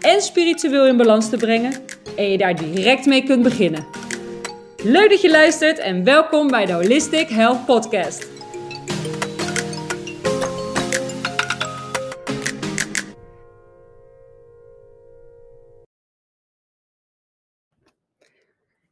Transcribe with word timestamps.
en 0.00 0.20
spiritueel 0.20 0.86
in 0.86 0.96
balans 0.96 1.28
te 1.28 1.36
brengen 1.36 1.72
en 2.16 2.30
je 2.30 2.38
daar 2.38 2.56
direct 2.56 3.06
mee 3.06 3.22
kunt 3.22 3.42
beginnen. 3.42 3.86
Leuk 4.82 5.10
dat 5.10 5.20
je 5.20 5.30
luistert 5.30 5.78
en 5.78 6.04
welkom 6.04 6.48
bij 6.48 6.66
de 6.66 6.72
Holistic 6.72 7.28
Health 7.28 7.64
Podcast. 7.66 8.36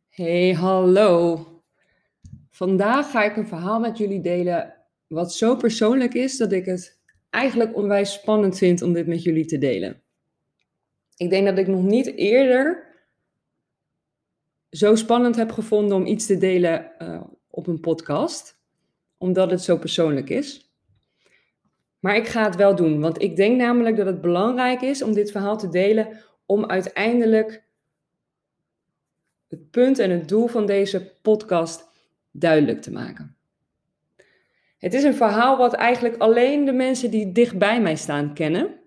Hey, 0.09 0.52
hallo. 0.52 1.40
Vandaag 2.50 3.10
ga 3.10 3.24
ik 3.24 3.36
een 3.36 3.46
verhaal 3.46 3.80
met 3.80 3.98
jullie 3.98 4.20
delen 4.20 4.74
wat 5.06 5.32
zo 5.32 5.56
persoonlijk 5.56 6.14
is 6.14 6.36
dat 6.36 6.52
ik 6.52 6.64
het 6.64 7.00
eigenlijk 7.30 7.76
onwijs 7.76 8.12
spannend 8.12 8.59
vind 8.59 8.82
om 8.82 8.92
dit 8.92 9.06
met 9.06 9.23
jullie 9.23 9.45
te 9.45 9.59
delen. 9.59 10.05
Ik 11.16 11.30
denk 11.30 11.46
dat 11.46 11.58
ik 11.58 11.66
nog 11.66 11.82
niet 11.82 12.06
eerder 12.06 12.86
zo 14.70 14.95
spannend 14.95 15.36
heb 15.36 15.52
gevonden 15.52 15.96
om 15.96 16.06
iets 16.06 16.26
te 16.26 16.38
delen 16.38 16.92
uh, 16.98 17.20
op 17.50 17.66
een 17.66 17.80
podcast, 17.80 18.58
omdat 19.18 19.50
het 19.50 19.62
zo 19.62 19.76
persoonlijk 19.76 20.30
is. 20.30 20.70
Maar 21.98 22.16
ik 22.16 22.26
ga 22.26 22.45
het 22.45 22.56
wel 22.56 22.74
doen, 22.74 23.00
want 23.00 23.23
ik 23.23 23.36
denk 23.36 23.56
namelijk 23.56 23.96
dat 23.96 24.06
het 24.06 24.20
belangrijk 24.20 24.80
is 24.80 25.02
om 25.02 25.12
dit 25.12 25.30
verhaal 25.30 25.58
te 25.58 25.68
delen, 25.68 26.08
om 26.46 26.66
uiteindelijk 26.66 27.64
het 29.48 29.70
punt 29.70 29.98
en 29.98 30.10
het 30.10 30.28
doel 30.28 30.46
van 30.46 30.66
deze 30.66 31.12
podcast 31.23 31.88
duidelijk 32.30 32.82
te 32.82 32.92
maken. 32.92 33.36
Het 34.78 34.95
is 34.95 35.02
een 35.02 35.14
verhaal 35.14 35.56
wat 35.56 35.74
eigenlijk 35.74 36.16
alleen 36.16 36.64
de 36.64 36.73
mensen 36.73 37.10
die 37.10 37.32
dicht 37.32 37.58
bij 37.58 37.80
mij 37.80 37.96
staan 37.96 38.34
kennen. 38.34 38.80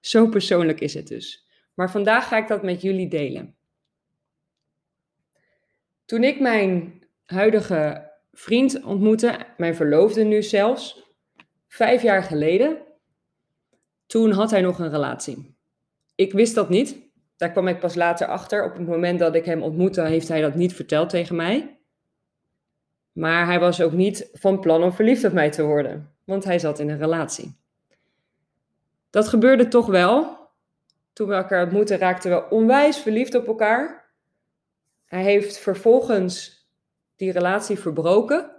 Zo 0.00 0.28
persoonlijk 0.28 0.80
is 0.80 0.94
het 0.94 1.08
dus. 1.08 1.46
Maar 1.82 1.90
vandaag 1.90 2.28
ga 2.28 2.36
ik 2.36 2.48
dat 2.48 2.62
met 2.62 2.82
jullie 2.82 3.08
delen. 3.08 3.54
Toen 6.04 6.24
ik 6.24 6.40
mijn 6.40 7.02
huidige 7.24 8.10
vriend 8.32 8.82
ontmoette, 8.84 9.46
mijn 9.56 9.74
verloofde 9.74 10.24
nu 10.24 10.42
zelfs, 10.42 11.14
vijf 11.68 12.02
jaar 12.02 12.22
geleden, 12.22 12.76
toen 14.06 14.30
had 14.30 14.50
hij 14.50 14.60
nog 14.60 14.78
een 14.78 14.90
relatie. 14.90 15.56
Ik 16.14 16.32
wist 16.32 16.54
dat 16.54 16.68
niet. 16.68 16.96
Daar 17.36 17.50
kwam 17.50 17.68
ik 17.68 17.80
pas 17.80 17.94
later 17.94 18.26
achter. 18.26 18.64
Op 18.64 18.76
het 18.76 18.86
moment 18.86 19.18
dat 19.18 19.34
ik 19.34 19.44
hem 19.44 19.62
ontmoette, 19.62 20.02
heeft 20.02 20.28
hij 20.28 20.40
dat 20.40 20.54
niet 20.54 20.74
verteld 20.74 21.08
tegen 21.08 21.36
mij. 21.36 21.78
Maar 23.12 23.46
hij 23.46 23.60
was 23.60 23.80
ook 23.80 23.92
niet 23.92 24.28
van 24.32 24.60
plan 24.60 24.82
om 24.82 24.92
verliefd 24.92 25.24
op 25.24 25.32
mij 25.32 25.50
te 25.50 25.62
worden, 25.62 26.14
want 26.24 26.44
hij 26.44 26.58
zat 26.58 26.78
in 26.78 26.88
een 26.88 26.98
relatie. 26.98 27.56
Dat 29.10 29.28
gebeurde 29.28 29.68
toch 29.68 29.86
wel, 29.86 30.41
toen 31.12 31.28
we 31.28 31.34
elkaar 31.34 31.64
ontmoetten, 31.64 31.98
raakten 31.98 32.30
we 32.30 32.48
onwijs 32.50 32.98
verliefd 32.98 33.34
op 33.34 33.46
elkaar. 33.46 34.10
Hij 35.04 35.22
heeft 35.22 35.58
vervolgens 35.58 36.66
die 37.16 37.32
relatie 37.32 37.78
verbroken. 37.78 38.50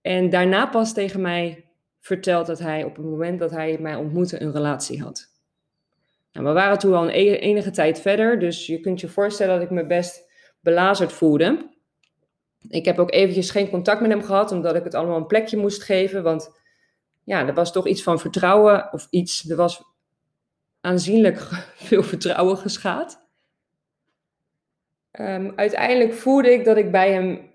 En 0.00 0.30
daarna 0.30 0.66
pas 0.66 0.92
tegen 0.92 1.20
mij 1.20 1.70
verteld 2.00 2.46
dat 2.46 2.58
hij 2.58 2.84
op 2.84 2.96
het 2.96 3.04
moment 3.04 3.38
dat 3.38 3.50
hij 3.50 3.78
mij 3.80 3.94
ontmoette 3.94 4.42
een 4.42 4.52
relatie 4.52 5.02
had. 5.02 5.28
Nou, 6.32 6.46
we 6.46 6.52
waren 6.52 6.78
toen 6.78 6.94
al 6.94 7.02
een 7.02 7.14
e-, 7.14 7.36
enige 7.36 7.70
tijd 7.70 8.00
verder, 8.00 8.38
dus 8.38 8.66
je 8.66 8.80
kunt 8.80 9.00
je 9.00 9.08
voorstellen 9.08 9.54
dat 9.54 9.64
ik 9.64 9.70
me 9.70 9.86
best 9.86 10.30
belazerd 10.60 11.12
voelde. 11.12 11.68
Ik 12.68 12.84
heb 12.84 12.98
ook 12.98 13.12
eventjes 13.12 13.50
geen 13.50 13.70
contact 13.70 14.00
met 14.00 14.10
hem 14.10 14.22
gehad, 14.22 14.52
omdat 14.52 14.74
ik 14.74 14.84
het 14.84 14.94
allemaal 14.94 15.16
een 15.16 15.26
plekje 15.26 15.56
moest 15.56 15.82
geven. 15.82 16.22
Want 16.22 16.58
ja, 17.24 17.46
er 17.46 17.54
was 17.54 17.72
toch 17.72 17.86
iets 17.86 18.02
van 18.02 18.18
vertrouwen, 18.18 18.92
of 18.92 19.06
iets, 19.10 19.50
er 19.50 19.56
was 19.56 19.82
aanzienlijk 20.80 21.38
veel 21.88 22.02
vertrouwen 22.02 22.56
geschaad. 22.56 23.28
Um, 25.20 25.52
uiteindelijk 25.56 26.12
voelde 26.12 26.52
ik 26.52 26.64
dat 26.64 26.76
ik 26.76 26.90
bij 26.90 27.12
hem 27.12 27.50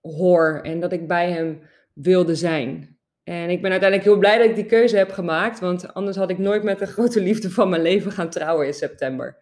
hoor 0.00 0.60
en 0.62 0.80
dat 0.80 0.92
ik 0.92 1.08
bij 1.08 1.30
hem 1.30 1.62
wilde 1.92 2.34
zijn. 2.34 2.98
En 3.24 3.50
ik 3.50 3.62
ben 3.62 3.70
uiteindelijk 3.70 4.08
heel 4.08 4.18
blij 4.18 4.38
dat 4.38 4.48
ik 4.48 4.54
die 4.54 4.66
keuze 4.66 4.96
heb 4.96 5.12
gemaakt, 5.12 5.60
want 5.60 5.94
anders 5.94 6.16
had 6.16 6.30
ik 6.30 6.38
nooit 6.38 6.62
met 6.62 6.78
de 6.78 6.86
grote 6.94 7.20
liefde 7.20 7.50
van 7.50 7.68
mijn 7.68 7.82
leven 7.82 8.12
gaan 8.12 8.30
trouwen 8.30 8.66
in 8.66 8.74
september. 8.74 9.36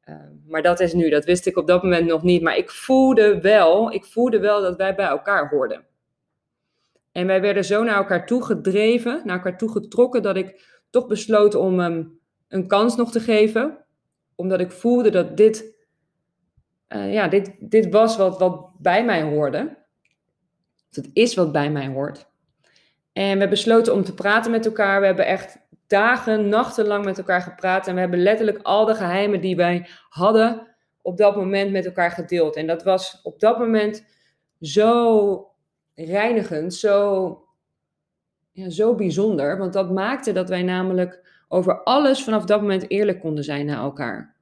Ehm, 0.00 0.32
maar 0.46 0.62
dat 0.62 0.80
is 0.80 0.92
nu, 0.92 1.08
dat 1.08 1.24
wist 1.24 1.46
ik 1.46 1.56
op 1.56 1.66
dat 1.66 1.82
moment 1.82 2.06
nog 2.06 2.22
niet. 2.22 2.42
Maar 2.42 2.56
ik 2.56 2.70
voelde 2.70 3.40
wel, 3.40 3.92
ik 3.92 4.04
voelde 4.04 4.38
wel 4.38 4.60
dat 4.60 4.76
wij 4.76 4.94
bij 4.94 5.06
elkaar 5.06 5.48
hoorden. 5.48 5.84
En 7.12 7.26
wij 7.26 7.40
werden 7.40 7.64
zo 7.64 7.82
naar 7.82 7.96
elkaar 7.96 8.26
toe 8.26 8.44
gedreven, 8.44 9.20
naar 9.24 9.36
elkaar 9.36 9.58
toe 9.58 9.70
getrokken, 9.70 10.22
dat 10.22 10.36
ik 10.36 10.80
toch 10.90 11.06
besloot 11.06 11.54
om 11.54 11.80
een 12.48 12.66
kans 12.66 12.96
nog 12.96 13.10
te 13.10 13.20
geven. 13.20 13.84
Omdat 14.34 14.60
ik 14.60 14.70
voelde 14.70 15.10
dat 15.10 15.36
dit, 15.36 15.76
uh, 16.88 17.12
ja, 17.12 17.28
dit, 17.28 17.56
dit 17.58 17.88
was 17.88 18.16
wat, 18.16 18.38
wat 18.38 18.70
bij 18.78 19.04
mij 19.04 19.22
hoorde. 19.22 19.76
Het 20.90 21.10
is 21.12 21.34
wat 21.34 21.52
bij 21.52 21.70
mij 21.70 21.86
hoort. 21.86 22.26
En 23.12 23.38
we 23.38 23.48
besloten 23.48 23.94
om 23.94 24.04
te 24.04 24.14
praten 24.14 24.50
met 24.50 24.66
elkaar. 24.66 25.00
We 25.00 25.06
hebben 25.06 25.26
echt 25.26 25.58
dagen, 25.86 26.48
nachten 26.48 26.86
lang 26.86 27.04
met 27.04 27.18
elkaar 27.18 27.42
gepraat. 27.42 27.86
En 27.86 27.94
we 27.94 28.00
hebben 28.00 28.22
letterlijk 28.22 28.58
al 28.62 28.84
de 28.84 28.94
geheimen 28.94 29.40
die 29.40 29.56
wij 29.56 29.88
hadden 30.08 30.76
op 31.02 31.16
dat 31.16 31.36
moment 31.36 31.72
met 31.72 31.86
elkaar 31.86 32.10
gedeeld. 32.10 32.56
En 32.56 32.66
dat 32.66 32.82
was 32.82 33.20
op 33.22 33.40
dat 33.40 33.58
moment 33.58 34.04
zo 34.60 35.50
reinigend, 35.94 36.74
zo, 36.74 37.44
ja, 38.52 38.70
zo 38.70 38.94
bijzonder. 38.94 39.58
Want 39.58 39.72
dat 39.72 39.90
maakte 39.90 40.32
dat 40.32 40.48
wij 40.48 40.62
namelijk 40.62 41.35
over 41.48 41.82
alles 41.82 42.24
vanaf 42.24 42.44
dat 42.44 42.60
moment 42.60 42.90
eerlijk 42.90 43.20
konden 43.20 43.44
zijn 43.44 43.66
naar 43.66 43.78
elkaar. 43.78 44.34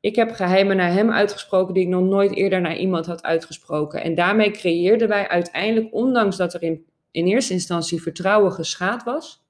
Ik 0.00 0.16
heb 0.16 0.30
geheimen 0.30 0.76
naar 0.76 0.92
hem 0.92 1.10
uitgesproken 1.10 1.74
die 1.74 1.82
ik 1.82 1.88
nog 1.88 2.04
nooit 2.04 2.34
eerder 2.34 2.60
naar 2.60 2.76
iemand 2.76 3.06
had 3.06 3.22
uitgesproken. 3.22 4.02
En 4.02 4.14
daarmee 4.14 4.50
creëerden 4.50 5.08
wij 5.08 5.28
uiteindelijk, 5.28 5.94
ondanks 5.94 6.36
dat 6.36 6.54
er 6.54 6.62
in, 6.62 6.84
in 7.10 7.26
eerste 7.26 7.52
instantie 7.52 8.02
vertrouwen 8.02 8.52
geschaad 8.52 9.02
was, 9.02 9.44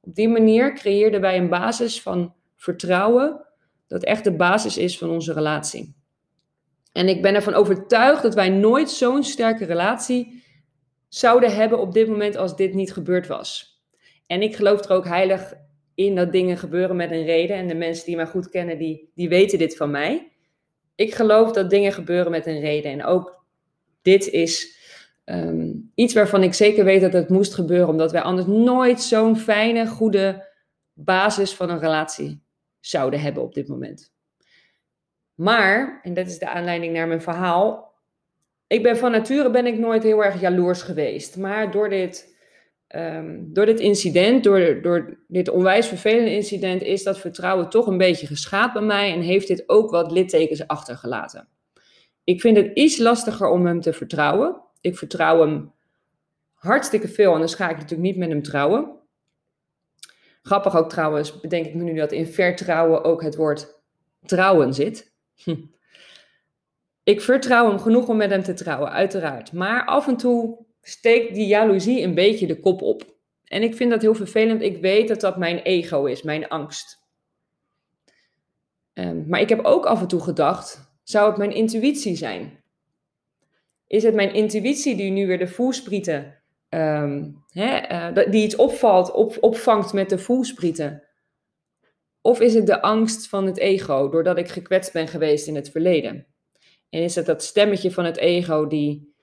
op 0.00 0.14
die 0.14 0.28
manier 0.28 0.74
creëerden 0.74 1.20
wij 1.20 1.38
een 1.38 1.48
basis 1.48 2.02
van 2.02 2.34
vertrouwen 2.56 3.46
dat 3.86 4.04
echt 4.04 4.24
de 4.24 4.32
basis 4.32 4.76
is 4.76 4.98
van 4.98 5.10
onze 5.10 5.32
relatie. 5.32 5.96
En 6.92 7.08
ik 7.08 7.22
ben 7.22 7.34
ervan 7.34 7.54
overtuigd 7.54 8.22
dat 8.22 8.34
wij 8.34 8.48
nooit 8.48 8.90
zo'n 8.90 9.24
sterke 9.24 9.64
relatie 9.64 10.42
zouden 11.08 11.54
hebben 11.54 11.80
op 11.80 11.92
dit 11.92 12.08
moment 12.08 12.36
als 12.36 12.56
dit 12.56 12.74
niet 12.74 12.92
gebeurd 12.92 13.26
was. 13.26 13.78
En 14.26 14.42
ik 14.42 14.56
geloof 14.56 14.84
er 14.84 14.92
ook 14.92 15.04
heilig 15.04 15.54
in 15.98 16.14
dat 16.14 16.32
dingen 16.32 16.56
gebeuren 16.56 16.96
met 16.96 17.10
een 17.10 17.24
reden. 17.24 17.56
En 17.56 17.68
de 17.68 17.74
mensen 17.74 18.06
die 18.06 18.16
mij 18.16 18.26
goed 18.26 18.48
kennen, 18.48 18.78
die, 18.78 19.10
die 19.14 19.28
weten 19.28 19.58
dit 19.58 19.76
van 19.76 19.90
mij. 19.90 20.32
Ik 20.94 21.14
geloof 21.14 21.52
dat 21.52 21.70
dingen 21.70 21.92
gebeuren 21.92 22.30
met 22.30 22.46
een 22.46 22.60
reden. 22.60 22.92
En 22.92 23.04
ook 23.04 23.44
dit 24.02 24.28
is 24.28 24.78
ehm, 25.24 25.72
iets 25.94 26.14
waarvan 26.14 26.42
ik 26.42 26.54
zeker 26.54 26.84
weet 26.84 27.00
dat 27.00 27.12
het 27.12 27.28
moest 27.28 27.54
gebeuren. 27.54 27.88
Omdat 27.88 28.12
wij 28.12 28.20
anders 28.20 28.46
nooit 28.46 29.02
zo'n 29.02 29.36
fijne, 29.36 29.86
goede 29.86 30.48
basis 30.92 31.54
van 31.54 31.70
een 31.70 31.80
relatie 31.80 32.42
zouden 32.80 33.20
hebben 33.20 33.42
op 33.42 33.54
dit 33.54 33.68
moment. 33.68 34.12
Maar, 35.34 36.00
en 36.02 36.14
dat 36.14 36.26
is 36.26 36.38
de 36.38 36.48
aanleiding 36.48 36.92
naar 36.92 37.08
mijn 37.08 37.22
verhaal. 37.22 37.94
Ik 38.66 38.82
ben 38.82 38.96
van 38.96 39.10
nature 39.10 39.50
ben 39.50 39.66
ik 39.66 39.78
nooit 39.78 40.02
heel 40.02 40.24
erg 40.24 40.40
jaloers 40.40 40.82
geweest. 40.82 41.36
Maar 41.36 41.70
door 41.70 41.88
dit 41.88 42.37
Ehm, 42.88 43.38
door 43.40 43.66
dit 43.66 43.80
incident, 43.80 44.44
door, 44.44 44.82
door 44.82 45.18
dit 45.26 45.48
onwijs 45.48 45.86
vervelende 45.86 46.34
incident, 46.34 46.82
is 46.82 47.02
dat 47.02 47.18
vertrouwen 47.18 47.68
toch 47.68 47.86
een 47.86 47.98
beetje 47.98 48.26
geschaad 48.26 48.72
bij 48.72 48.82
mij 48.82 49.12
en 49.12 49.20
heeft 49.20 49.48
dit 49.48 49.62
ook 49.66 49.90
wat 49.90 50.12
littekens 50.12 50.66
achtergelaten. 50.66 51.48
Ik 52.24 52.40
vind 52.40 52.56
het 52.56 52.70
iets 52.74 52.98
lastiger 52.98 53.48
om 53.48 53.66
hem 53.66 53.80
te 53.80 53.92
vertrouwen. 53.92 54.60
Ik 54.80 54.98
vertrouw 54.98 55.40
hem 55.40 55.72
hartstikke 56.54 57.08
veel, 57.08 57.32
anders 57.32 57.54
ga 57.54 57.68
ik 57.70 57.76
natuurlijk 57.76 58.02
niet 58.02 58.16
met 58.16 58.28
hem 58.28 58.42
trouwen. 58.42 58.96
Grappig 60.42 60.76
ook 60.76 60.88
trouwens, 60.90 61.40
bedenk 61.40 61.66
ik 61.66 61.74
me 61.74 61.82
nu 61.82 61.94
dat 61.94 62.12
in 62.12 62.26
vertrouwen 62.26 63.04
ook 63.04 63.22
het 63.22 63.36
woord 63.36 63.80
trouwen 64.24 64.74
zit. 64.74 65.12
Ik 67.02 67.20
vertrouw 67.20 67.68
hem 67.68 67.78
genoeg 67.78 68.08
om 68.08 68.16
met 68.16 68.30
hem 68.30 68.42
te 68.42 68.54
trouwen, 68.54 68.90
uiteraard. 68.90 69.52
Maar 69.52 69.84
af 69.84 70.06
en 70.06 70.16
toe 70.16 70.66
steekt 70.82 71.34
die 71.34 71.46
jaloezie 71.46 72.02
een 72.02 72.14
beetje 72.14 72.46
de 72.46 72.60
kop 72.60 72.82
op. 72.82 73.16
En 73.44 73.62
ik 73.62 73.74
vind 73.74 73.90
dat 73.90 74.02
heel 74.02 74.14
vervelend. 74.14 74.62
Ik 74.62 74.80
weet 74.80 75.08
dat 75.08 75.20
dat 75.20 75.36
mijn 75.36 75.58
ego 75.58 76.04
is, 76.04 76.22
mijn 76.22 76.48
angst. 76.48 77.06
Ehm, 78.92 79.28
maar 79.28 79.40
ik 79.40 79.48
heb 79.48 79.64
ook 79.64 79.86
af 79.86 80.00
en 80.00 80.08
toe 80.08 80.20
gedacht, 80.20 80.92
zou 81.02 81.28
het 81.28 81.38
mijn 81.38 81.54
intuïtie 81.54 82.16
zijn? 82.16 82.62
Is 83.86 84.02
het 84.02 84.14
mijn 84.14 84.34
intuïtie 84.34 84.96
die 84.96 85.10
nu 85.10 85.26
weer 85.26 85.38
de 85.38 85.46
voelsprieten, 85.46 86.42
um, 86.68 87.44
hè, 87.48 87.92
uh, 88.10 88.30
die 88.30 88.44
iets 88.44 88.56
opvalt, 88.56 89.12
op, 89.12 89.36
opvangt 89.40 89.92
met 89.92 90.10
de 90.10 90.18
voelsprieten? 90.18 91.02
Of 92.20 92.40
is 92.40 92.54
het 92.54 92.66
de 92.66 92.82
angst 92.82 93.28
van 93.28 93.46
het 93.46 93.58
ego, 93.58 94.08
doordat 94.08 94.38
ik 94.38 94.48
gekwetst 94.48 94.92
ben 94.92 95.08
geweest 95.08 95.46
in 95.46 95.54
het 95.54 95.70
verleden? 95.70 96.26
En 96.90 97.02
is 97.02 97.14
het 97.14 97.26
dat 97.26 97.42
stemmetje 97.42 97.90
van 97.90 98.04
het 98.04 98.16
ego 98.16 98.66
die 98.66 99.14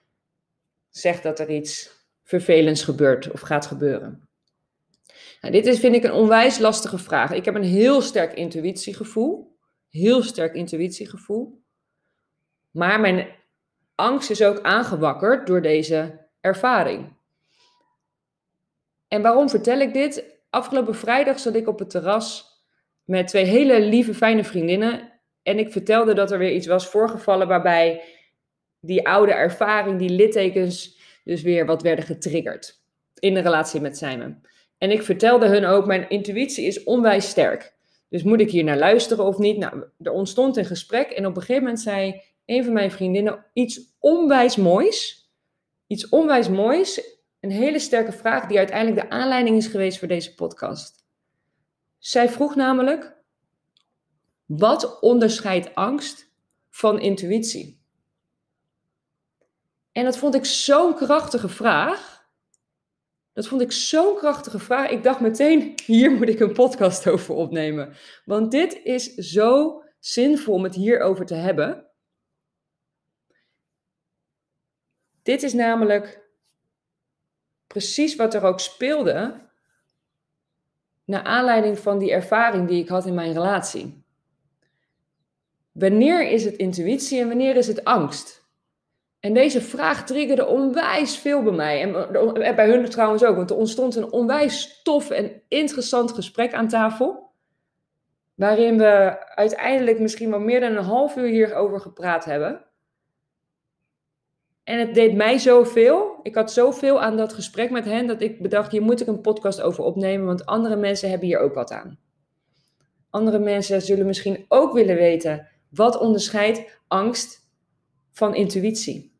zegt 0.97 1.23
dat 1.23 1.39
er 1.39 1.49
iets 1.49 1.89
vervelends 2.23 2.83
gebeurt 2.83 3.31
of 3.31 3.41
gaat 3.41 3.65
gebeuren? 3.65 4.29
Nou, 5.41 5.53
dit 5.53 5.65
is, 5.65 5.79
vind 5.79 5.95
ik, 5.95 6.03
een 6.03 6.11
onwijs 6.11 6.57
lastige 6.57 6.97
vraag. 6.97 7.31
Ik 7.31 7.45
heb 7.45 7.55
een 7.55 7.63
heel 7.63 8.01
sterk 8.01 8.33
intuïtiegevoel. 8.33 9.57
Heel 9.89 10.23
sterk 10.23 10.53
intuïtiegevoel. 10.53 11.63
Maar 12.71 12.99
mijn 12.99 13.27
angst 13.95 14.29
is 14.29 14.43
ook 14.43 14.61
aangewakkerd 14.61 15.47
door 15.47 15.61
deze 15.61 16.27
ervaring. 16.41 17.13
En 19.07 19.21
waarom 19.21 19.49
vertel 19.49 19.79
ik 19.79 19.93
dit? 19.93 20.23
Afgelopen 20.49 20.95
vrijdag 20.95 21.39
zat 21.39 21.55
ik 21.55 21.67
op 21.67 21.79
het 21.79 21.89
terras 21.89 22.45
met 23.03 23.27
twee 23.27 23.45
hele 23.45 23.81
lieve, 23.81 24.13
fijne 24.13 24.43
vriendinnen. 24.43 25.11
En 25.43 25.59
ik 25.59 25.71
vertelde 25.71 26.13
dat 26.13 26.31
er 26.31 26.39
weer 26.39 26.53
iets 26.53 26.67
was 26.67 26.87
voorgevallen 26.87 27.47
waarbij 27.47 28.03
die 28.85 29.07
oude 29.07 29.33
ervaring, 29.33 29.99
die 29.99 30.09
littekens, 30.09 30.97
dus 31.23 31.41
weer 31.41 31.65
wat 31.65 31.81
werden 31.81 32.05
getriggerd 32.05 32.83
in 33.19 33.33
de 33.33 33.39
relatie 33.39 33.81
met 33.81 33.97
Simon. 33.97 34.41
En 34.77 34.91
ik 34.91 35.03
vertelde 35.03 35.47
hun 35.47 35.65
ook, 35.65 35.85
mijn 35.85 36.09
intuïtie 36.09 36.65
is 36.65 36.83
onwijs 36.83 37.29
sterk. 37.29 37.73
Dus 38.09 38.23
moet 38.23 38.39
ik 38.39 38.51
hier 38.51 38.63
naar 38.63 38.77
luisteren 38.77 39.25
of 39.25 39.37
niet? 39.37 39.57
Nou, 39.57 39.83
er 40.01 40.11
ontstond 40.11 40.57
een 40.57 40.65
gesprek 40.65 41.09
en 41.09 41.25
op 41.25 41.35
een 41.35 41.41
gegeven 41.41 41.63
moment 41.63 41.81
zei 41.81 42.21
een 42.45 42.63
van 42.63 42.73
mijn 42.73 42.91
vriendinnen 42.91 43.45
iets 43.53 43.95
onwijs 43.99 44.55
moois. 44.55 45.29
Iets 45.87 46.09
onwijs 46.09 46.49
moois. 46.49 47.17
Een 47.39 47.51
hele 47.51 47.79
sterke 47.79 48.11
vraag 48.11 48.47
die 48.47 48.57
uiteindelijk 48.57 49.01
de 49.01 49.15
aanleiding 49.15 49.57
is 49.57 49.67
geweest 49.67 49.99
voor 49.99 50.07
deze 50.07 50.35
podcast. 50.35 51.05
Zij 51.97 52.29
vroeg 52.29 52.55
namelijk: 52.55 53.15
wat 54.45 54.99
onderscheidt 54.99 55.75
angst 55.75 56.31
van 56.69 56.99
intuïtie? 56.99 57.84
En 59.95 60.03
dat 60.03 60.17
vond 60.17 60.35
ik 60.35 60.45
zo'n 60.45 60.95
krachtige 60.95 61.49
vraag. 61.49 62.27
Dat 63.33 63.47
vond 63.47 63.61
ik 63.61 63.71
zo'n 63.71 64.15
krachtige 64.15 64.59
vraag. 64.59 64.89
Ik 64.89 65.03
dacht 65.03 65.19
meteen: 65.19 65.73
hier 65.85 66.11
moet 66.11 66.29
ik 66.29 66.39
een 66.39 66.53
podcast 66.53 67.07
over 67.09 67.35
opnemen. 67.35 67.95
Want 68.25 68.51
dit 68.51 68.79
is 68.83 69.13
zo 69.13 69.81
zinvol 69.99 70.53
om 70.53 70.63
het 70.63 70.75
hierover 70.75 71.25
te 71.25 71.33
hebben. 71.33 71.85
Dit 75.23 75.43
is 75.43 75.53
namelijk 75.53 76.29
precies 77.67 78.15
wat 78.15 78.33
er 78.33 78.43
ook 78.43 78.59
speelde 78.59 79.49
naar 81.05 81.23
aanleiding 81.23 81.79
van 81.79 81.97
die 81.97 82.11
ervaring 82.11 82.67
die 82.67 82.81
ik 82.81 82.89
had 82.89 83.05
in 83.05 83.13
mijn 83.13 83.33
relatie. 83.33 84.03
Wanneer 85.71 86.29
is 86.29 86.45
het 86.45 86.55
intuïtie 86.55 87.19
en 87.19 87.27
wanneer 87.27 87.55
is 87.55 87.67
het 87.67 87.83
angst? 87.83 88.44
En 89.25 89.33
deze 89.33 89.61
vraag 89.61 90.05
triggerde 90.05 90.45
onwijs 90.45 91.17
veel 91.17 91.43
bij 91.43 91.53
mij. 91.53 91.81
En 91.81 92.55
bij 92.55 92.67
hun 92.69 92.85
trouwens 92.89 93.23
ook, 93.23 93.35
want 93.35 93.49
er 93.49 93.55
ontstond 93.55 93.95
een 93.95 94.11
onwijs 94.11 94.81
tof 94.83 95.09
en 95.09 95.41
interessant 95.47 96.11
gesprek 96.11 96.53
aan 96.53 96.67
tafel. 96.67 97.31
Waarin 98.35 98.77
we 98.77 99.17
uiteindelijk 99.35 99.99
misschien 99.99 100.29
wel 100.29 100.39
meer 100.39 100.59
dan 100.59 100.75
een 100.75 100.83
half 100.83 101.15
uur 101.15 101.27
hierover 101.27 101.79
gepraat 101.79 102.25
hebben. 102.25 102.65
En 104.63 104.79
het 104.79 104.93
deed 104.93 105.15
mij 105.15 105.37
zoveel. 105.37 106.19
Ik 106.23 106.35
had 106.35 106.51
zoveel 106.51 107.01
aan 107.01 107.17
dat 107.17 107.33
gesprek 107.33 107.69
met 107.69 107.85
hen 107.85 108.07
dat 108.07 108.21
ik 108.21 108.41
bedacht: 108.41 108.71
hier 108.71 108.81
moet 108.81 109.01
ik 109.01 109.07
een 109.07 109.21
podcast 109.21 109.61
over 109.61 109.83
opnemen, 109.83 110.25
want 110.25 110.45
andere 110.45 110.75
mensen 110.75 111.09
hebben 111.09 111.27
hier 111.27 111.39
ook 111.39 111.53
wat 111.53 111.71
aan. 111.71 111.99
Andere 113.09 113.39
mensen 113.39 113.81
zullen 113.81 114.05
misschien 114.05 114.45
ook 114.47 114.73
willen 114.73 114.95
weten 114.95 115.47
wat 115.69 115.99
onderscheidt 115.99 116.79
angst 116.87 117.49
van 118.11 118.35
intuïtie. 118.35 119.14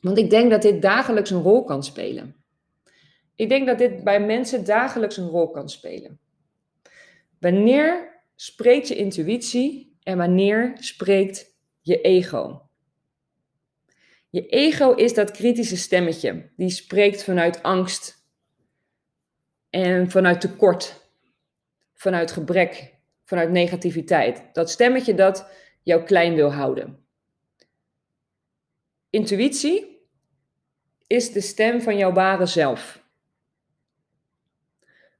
Want 0.00 0.18
ik 0.18 0.30
denk 0.30 0.50
dat 0.50 0.62
dit 0.62 0.82
dagelijks 0.82 1.30
een 1.30 1.42
rol 1.42 1.64
kan 1.64 1.84
spelen. 1.84 2.34
Ik 3.34 3.48
denk 3.48 3.66
dat 3.66 3.78
dit 3.78 4.04
bij 4.04 4.20
mensen 4.20 4.64
dagelijks 4.64 5.16
een 5.16 5.28
rol 5.28 5.50
kan 5.50 5.68
spelen. 5.68 6.18
Wanneer 7.38 8.22
spreekt 8.34 8.88
je 8.88 8.96
intuïtie 8.96 9.96
en 10.02 10.16
wanneer 10.16 10.76
spreekt 10.78 11.56
je 11.80 12.00
ego? 12.00 12.68
Je 14.30 14.46
ego 14.46 14.92
is 14.92 15.14
dat 15.14 15.30
kritische 15.30 15.76
stemmetje, 15.76 16.50
die 16.56 16.70
spreekt 16.70 17.24
vanuit 17.24 17.62
angst 17.62 18.26
en 19.70 20.10
vanuit 20.10 20.40
tekort, 20.40 21.10
vanuit 21.94 22.30
gebrek, 22.30 22.94
vanuit 23.24 23.50
negativiteit. 23.50 24.42
Dat 24.52 24.70
stemmetje 24.70 25.14
dat 25.14 25.50
jou 25.82 26.02
klein 26.02 26.34
wil 26.34 26.52
houden. 26.52 27.04
Intuïtie 29.10 29.89
is 31.10 31.32
de 31.32 31.40
stem 31.40 31.80
van 31.80 31.96
jouw 31.96 32.12
ware 32.12 32.46
zelf. 32.46 33.02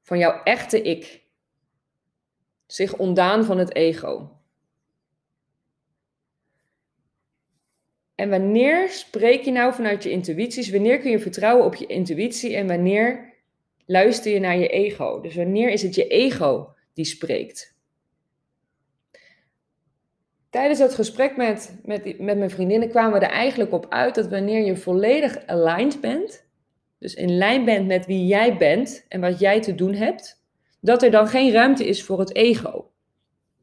Van 0.02 0.18
jouw 0.18 0.42
echte 0.42 0.82
ik. 0.82 1.22
Zich 2.66 2.96
ontdaan 2.96 3.44
van 3.44 3.58
het 3.58 3.74
ego. 3.74 4.38
En 8.14 8.30
wanneer 8.30 8.88
spreek 8.88 9.42
je 9.42 9.50
nou 9.50 9.74
vanuit 9.74 10.02
je 10.02 10.10
intuïties? 10.10 10.70
Wanneer 10.70 10.98
kun 10.98 11.10
je 11.10 11.18
vertrouwen 11.18 11.64
op 11.64 11.74
je 11.74 11.86
intuïtie 11.86 12.56
en 12.56 12.66
wanneer 12.66 13.34
luister 13.86 14.32
je 14.32 14.40
naar 14.40 14.58
je 14.58 14.68
ego? 14.68 15.20
Dus 15.20 15.34
wanneer 15.34 15.70
is 15.70 15.82
het 15.82 15.94
je 15.94 16.06
ego 16.06 16.74
die 16.94 17.04
spreekt? 17.04 17.79
Tijdens 20.50 20.78
dat 20.78 20.94
gesprek 20.94 21.36
met, 21.36 21.78
met, 21.84 22.20
met 22.20 22.38
mijn 22.38 22.50
vriendinnen 22.50 22.88
kwamen 22.88 23.18
we 23.18 23.26
er 23.26 23.32
eigenlijk 23.32 23.72
op 23.72 23.86
uit 23.88 24.14
dat 24.14 24.28
wanneer 24.28 24.64
je 24.64 24.76
volledig 24.76 25.46
aligned 25.46 26.00
bent, 26.00 26.46
dus 26.98 27.14
in 27.14 27.36
lijn 27.36 27.64
bent 27.64 27.86
met 27.86 28.06
wie 28.06 28.26
jij 28.26 28.56
bent 28.56 29.04
en 29.08 29.20
wat 29.20 29.38
jij 29.38 29.60
te 29.60 29.74
doen 29.74 29.94
hebt, 29.94 30.44
dat 30.80 31.02
er 31.02 31.10
dan 31.10 31.28
geen 31.28 31.52
ruimte 31.52 31.86
is 31.86 32.04
voor 32.04 32.18
het 32.18 32.34
ego. 32.34 32.90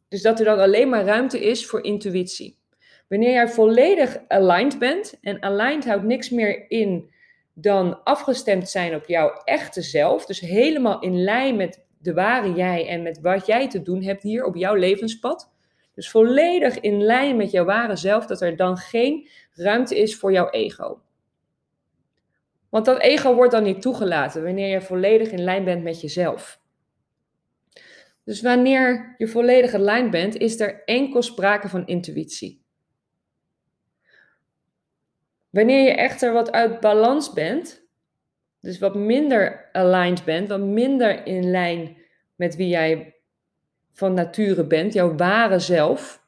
Dus 0.07 0.21
dat 0.21 0.39
er 0.39 0.45
dan 0.45 0.59
alleen 0.59 0.89
maar 0.89 1.05
ruimte 1.05 1.39
is 1.39 1.65
voor 1.65 1.83
intuïtie. 1.83 2.59
Wanneer 3.07 3.31
jij 3.31 3.47
volledig 3.47 4.19
aligned 4.27 4.79
bent, 4.79 5.17
en 5.21 5.43
aligned 5.43 5.85
houdt 5.85 6.03
niks 6.03 6.29
meer 6.29 6.71
in 6.71 7.11
dan 7.53 8.03
afgestemd 8.03 8.69
zijn 8.69 8.95
op 8.95 9.05
jouw 9.05 9.41
echte 9.43 9.81
zelf, 9.81 10.25
dus 10.25 10.39
helemaal 10.39 10.99
in 10.99 11.23
lijn 11.23 11.55
met 11.55 11.85
de 11.99 12.13
ware 12.13 12.53
jij 12.53 12.87
en 12.87 13.01
met 13.01 13.21
wat 13.21 13.45
jij 13.45 13.69
te 13.69 13.81
doen 13.81 14.03
hebt 14.03 14.23
hier 14.23 14.45
op 14.45 14.55
jouw 14.55 14.75
levenspad. 14.75 15.55
Dus 15.97 16.09
volledig 16.09 16.79
in 16.79 17.01
lijn 17.01 17.37
met 17.37 17.51
jouw 17.51 17.65
ware 17.65 17.95
zelf, 17.95 18.25
dat 18.25 18.41
er 18.41 18.55
dan 18.55 18.77
geen 18.77 19.27
ruimte 19.53 19.97
is 19.97 20.15
voor 20.15 20.31
jouw 20.31 20.49
ego. 20.49 21.01
Want 22.69 22.85
dat 22.85 23.01
ego 23.01 23.33
wordt 23.33 23.51
dan 23.51 23.63
niet 23.63 23.81
toegelaten 23.81 24.43
wanneer 24.43 24.67
je 24.67 24.81
volledig 24.81 25.31
in 25.31 25.43
lijn 25.43 25.63
bent 25.63 25.83
met 25.83 26.01
jezelf. 26.01 26.61
Dus 28.23 28.41
wanneer 28.41 29.15
je 29.17 29.27
volledig 29.27 29.73
in 29.73 29.81
lijn 29.81 30.09
bent, 30.09 30.35
is 30.35 30.59
er 30.59 30.83
enkel 30.85 31.21
sprake 31.21 31.69
van 31.69 31.87
intuïtie. 31.87 32.61
Wanneer 35.49 35.83
je 35.83 35.95
echter 35.95 36.33
wat 36.33 36.51
uit 36.51 36.79
balans 36.79 37.33
bent, 37.33 37.87
dus 38.59 38.79
wat 38.79 38.95
minder 38.95 39.69
aligned 39.71 40.23
bent, 40.23 40.49
wat 40.49 40.59
minder 40.59 41.25
in 41.25 41.51
lijn 41.51 41.97
met 42.35 42.55
wie 42.55 42.67
jij 42.67 43.16
van 43.97 44.13
nature 44.13 44.67
bent, 44.67 44.93
jouw 44.93 45.15
ware 45.15 45.59
zelf, 45.59 46.23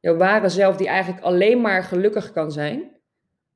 jouw 0.00 0.16
ware 0.16 0.48
zelf 0.48 0.76
die 0.76 0.86
eigenlijk 0.86 1.24
alleen 1.24 1.60
maar 1.60 1.84
gelukkig 1.84 2.32
kan 2.32 2.52
zijn, 2.52 2.96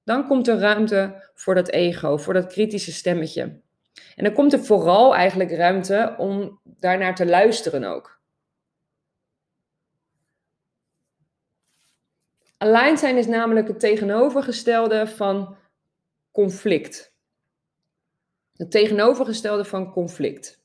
dan 0.05 0.27
komt 0.27 0.49
er 0.49 0.59
ruimte 0.59 1.31
voor 1.35 1.55
dat 1.55 1.69
ego, 1.69 2.17
voor 2.17 2.33
dat 2.33 2.47
kritische 2.47 2.93
stemmetje. 2.93 3.43
En 4.15 4.25
dan 4.25 4.33
komt 4.33 4.53
er 4.53 4.65
vooral 4.65 5.15
eigenlijk 5.15 5.51
ruimte 5.51 6.15
om 6.19 6.61
daarnaar 6.63 7.15
te 7.15 7.27
luisteren 7.27 7.85
ook. 7.85 8.21
Aligned 12.57 12.99
zijn 12.99 13.17
is 13.17 13.27
namelijk 13.27 13.69
het 13.69 13.81
tegenovergestelde 13.81 15.07
van 15.07 15.57
conflict. 16.33 17.15
Het 18.57 18.71
tegenovergestelde 18.71 19.65
van 19.65 19.93
conflict. 19.93 20.65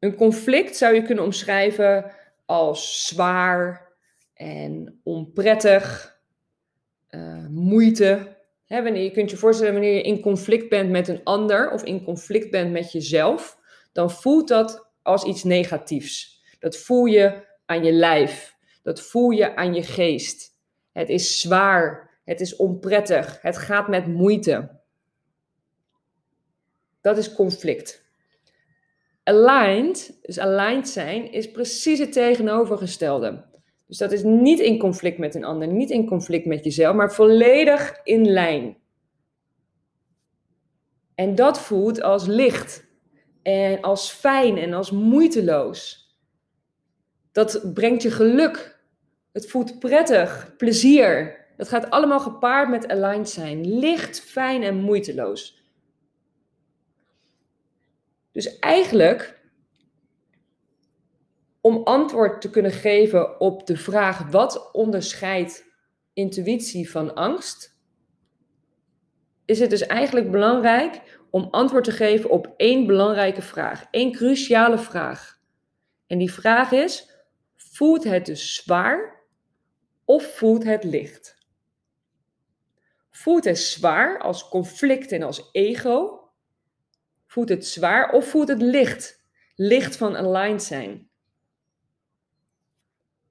Een 0.00 0.14
conflict 0.14 0.76
zou 0.76 0.94
je 0.94 1.02
kunnen 1.02 1.24
omschrijven 1.24 2.12
als 2.46 3.06
zwaar 3.06 3.92
en 4.34 5.00
onprettig, 5.02 6.16
uh, 7.10 7.46
moeite. 7.48 8.36
wanneer, 8.66 9.02
je 9.02 9.10
kunt 9.10 9.30
je 9.30 9.36
voorstellen 9.36 9.72
wanneer 9.72 9.94
je 9.94 10.02
in 10.02 10.20
conflict 10.20 10.68
bent 10.68 10.90
met 10.90 11.08
een 11.08 11.24
ander 11.24 11.70
of 11.70 11.84
in 11.84 12.04
conflict 12.04 12.50
bent 12.50 12.72
met 12.72 12.92
jezelf, 12.92 13.58
dan 13.92 14.10
voelt 14.10 14.48
dat 14.48 14.88
als 15.02 15.24
iets 15.24 15.44
negatiefs. 15.44 16.44
Dat 16.58 16.76
voel 16.76 17.04
je 17.04 17.46
aan 17.66 17.84
je 17.84 17.92
lijf. 17.92 18.56
Dat 18.82 19.00
voel 19.00 19.30
je 19.30 19.56
aan 19.56 19.74
je 19.74 19.82
geest. 19.82 20.58
Het 20.92 21.08
is 21.08 21.40
zwaar. 21.40 22.10
Het 22.24 22.40
is 22.40 22.56
onprettig. 22.56 23.38
Het 23.42 23.58
gaat 23.58 23.88
met 23.88 24.06
moeite. 24.06 24.80
Dat 27.00 27.18
is 27.18 27.32
conflict. 27.32 28.09
Aligned, 29.30 30.18
dus 30.22 30.38
aligned 30.38 30.88
zijn, 30.88 31.32
is 31.32 31.50
precies 31.50 31.98
het 31.98 32.12
tegenovergestelde. 32.12 33.44
Dus 33.86 33.98
dat 33.98 34.12
is 34.12 34.22
niet 34.22 34.58
in 34.58 34.78
conflict 34.78 35.18
met 35.18 35.34
een 35.34 35.44
ander, 35.44 35.68
niet 35.68 35.90
in 35.90 36.06
conflict 36.06 36.46
met 36.46 36.64
jezelf, 36.64 36.94
maar 36.96 37.12
volledig 37.12 38.00
in 38.04 38.30
lijn. 38.30 38.76
En 41.14 41.34
dat 41.34 41.60
voelt 41.60 42.02
als 42.02 42.26
licht 42.26 42.84
en 43.42 43.80
als 43.80 44.10
fijn 44.10 44.58
en 44.58 44.72
als 44.72 44.90
moeiteloos. 44.90 46.08
Dat 47.32 47.74
brengt 47.74 48.02
je 48.02 48.10
geluk. 48.10 48.80
Het 49.32 49.50
voelt 49.50 49.78
prettig, 49.78 50.54
plezier. 50.56 51.38
Dat 51.56 51.68
gaat 51.68 51.90
allemaal 51.90 52.20
gepaard 52.20 52.68
met 52.68 52.88
aligned 52.88 53.28
zijn. 53.28 53.78
Licht, 53.78 54.20
fijn 54.20 54.62
en 54.62 54.76
moeiteloos. 54.76 55.59
Dus 58.40 58.58
eigenlijk, 58.58 59.40
om 61.60 61.82
antwoord 61.84 62.40
te 62.40 62.50
kunnen 62.50 62.70
geven 62.70 63.40
op 63.40 63.66
de 63.66 63.76
vraag 63.76 64.30
wat 64.30 64.72
onderscheidt 64.72 65.64
intuïtie 66.12 66.90
van 66.90 67.14
angst, 67.14 67.78
is 69.44 69.60
het 69.60 69.70
dus 69.70 69.86
eigenlijk 69.86 70.30
belangrijk 70.30 71.18
om 71.30 71.48
antwoord 71.50 71.84
te 71.84 71.92
geven 71.92 72.30
op 72.30 72.54
één 72.56 72.86
belangrijke 72.86 73.42
vraag, 73.42 73.86
één 73.90 74.12
cruciale 74.12 74.78
vraag. 74.78 75.40
En 76.06 76.18
die 76.18 76.32
vraag 76.32 76.72
is: 76.72 77.10
voelt 77.56 78.04
het 78.04 78.26
dus 78.26 78.54
zwaar 78.54 79.22
of 80.04 80.36
voelt 80.36 80.64
het 80.64 80.84
licht? 80.84 81.38
Voelt 83.10 83.44
het 83.44 83.58
zwaar 83.58 84.18
als 84.18 84.48
conflict 84.48 85.12
en 85.12 85.22
als 85.22 85.48
ego? 85.52 86.19
Voelt 87.30 87.48
het 87.48 87.66
zwaar 87.66 88.12
of 88.12 88.28
voelt 88.28 88.48
het 88.48 88.62
licht? 88.62 89.22
Licht 89.54 89.96
van 89.96 90.16
aligned 90.16 90.62
zijn. 90.62 91.08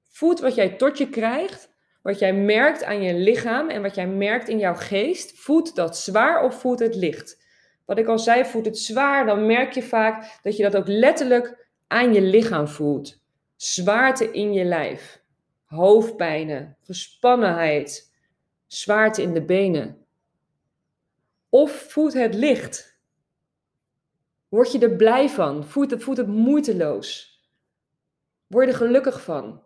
Voelt 0.08 0.40
wat 0.40 0.54
jij 0.54 0.68
tot 0.68 0.98
je 0.98 1.08
krijgt, 1.08 1.70
wat 2.02 2.18
jij 2.18 2.34
merkt 2.34 2.84
aan 2.84 3.02
je 3.02 3.14
lichaam 3.14 3.68
en 3.68 3.82
wat 3.82 3.94
jij 3.94 4.06
merkt 4.06 4.48
in 4.48 4.58
jouw 4.58 4.74
geest. 4.74 5.38
Voelt 5.38 5.74
dat 5.74 5.98
zwaar 5.98 6.44
of 6.44 6.60
voelt 6.60 6.78
het 6.78 6.94
licht? 6.94 7.44
Wat 7.84 7.98
ik 7.98 8.06
al 8.06 8.18
zei, 8.18 8.44
voelt 8.44 8.64
het 8.64 8.78
zwaar, 8.78 9.26
dan 9.26 9.46
merk 9.46 9.72
je 9.72 9.82
vaak 9.82 10.38
dat 10.42 10.56
je 10.56 10.62
dat 10.62 10.76
ook 10.76 10.88
letterlijk 10.88 11.66
aan 11.86 12.14
je 12.14 12.22
lichaam 12.22 12.68
voelt. 12.68 13.22
Zwaarte 13.56 14.30
in 14.30 14.52
je 14.52 14.64
lijf, 14.64 15.22
hoofdpijnen, 15.64 16.76
gespannenheid, 16.80 18.12
zwaarte 18.66 19.22
in 19.22 19.34
de 19.34 19.44
benen. 19.44 20.06
Of 21.48 21.70
voelt 21.72 22.12
het 22.12 22.34
licht? 22.34 22.89
Word 24.50 24.72
je 24.72 24.78
er 24.78 24.96
blij 24.96 25.28
van? 25.28 25.64
Voelt 25.64 25.90
het, 25.90 26.02
voelt 26.02 26.16
het 26.16 26.26
moeiteloos? 26.26 27.38
Word 28.46 28.66
je 28.66 28.72
er 28.72 28.78
gelukkig 28.78 29.22
van? 29.22 29.62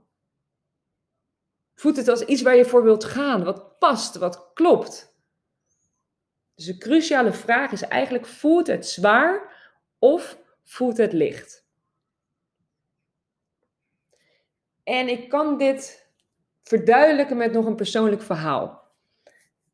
Voelt 1.74 1.96
het 1.96 2.08
als 2.08 2.24
iets 2.24 2.42
waar 2.42 2.56
je 2.56 2.64
voor 2.64 2.82
wilt 2.82 3.04
gaan, 3.04 3.44
wat 3.44 3.78
past, 3.78 4.16
wat 4.16 4.50
klopt? 4.54 5.16
Dus 6.54 6.64
de 6.64 6.78
cruciale 6.78 7.32
vraag 7.32 7.72
is 7.72 7.82
eigenlijk: 7.82 8.26
voelt 8.26 8.66
het 8.66 8.86
zwaar 8.86 9.52
of 9.98 10.38
voelt 10.62 10.96
het 10.96 11.12
licht? 11.12 11.66
En 14.82 15.08
ik 15.08 15.28
kan 15.28 15.58
dit 15.58 16.08
verduidelijken 16.62 17.36
met 17.36 17.52
nog 17.52 17.66
een 17.66 17.76
persoonlijk 17.76 18.22
verhaal. 18.22 18.82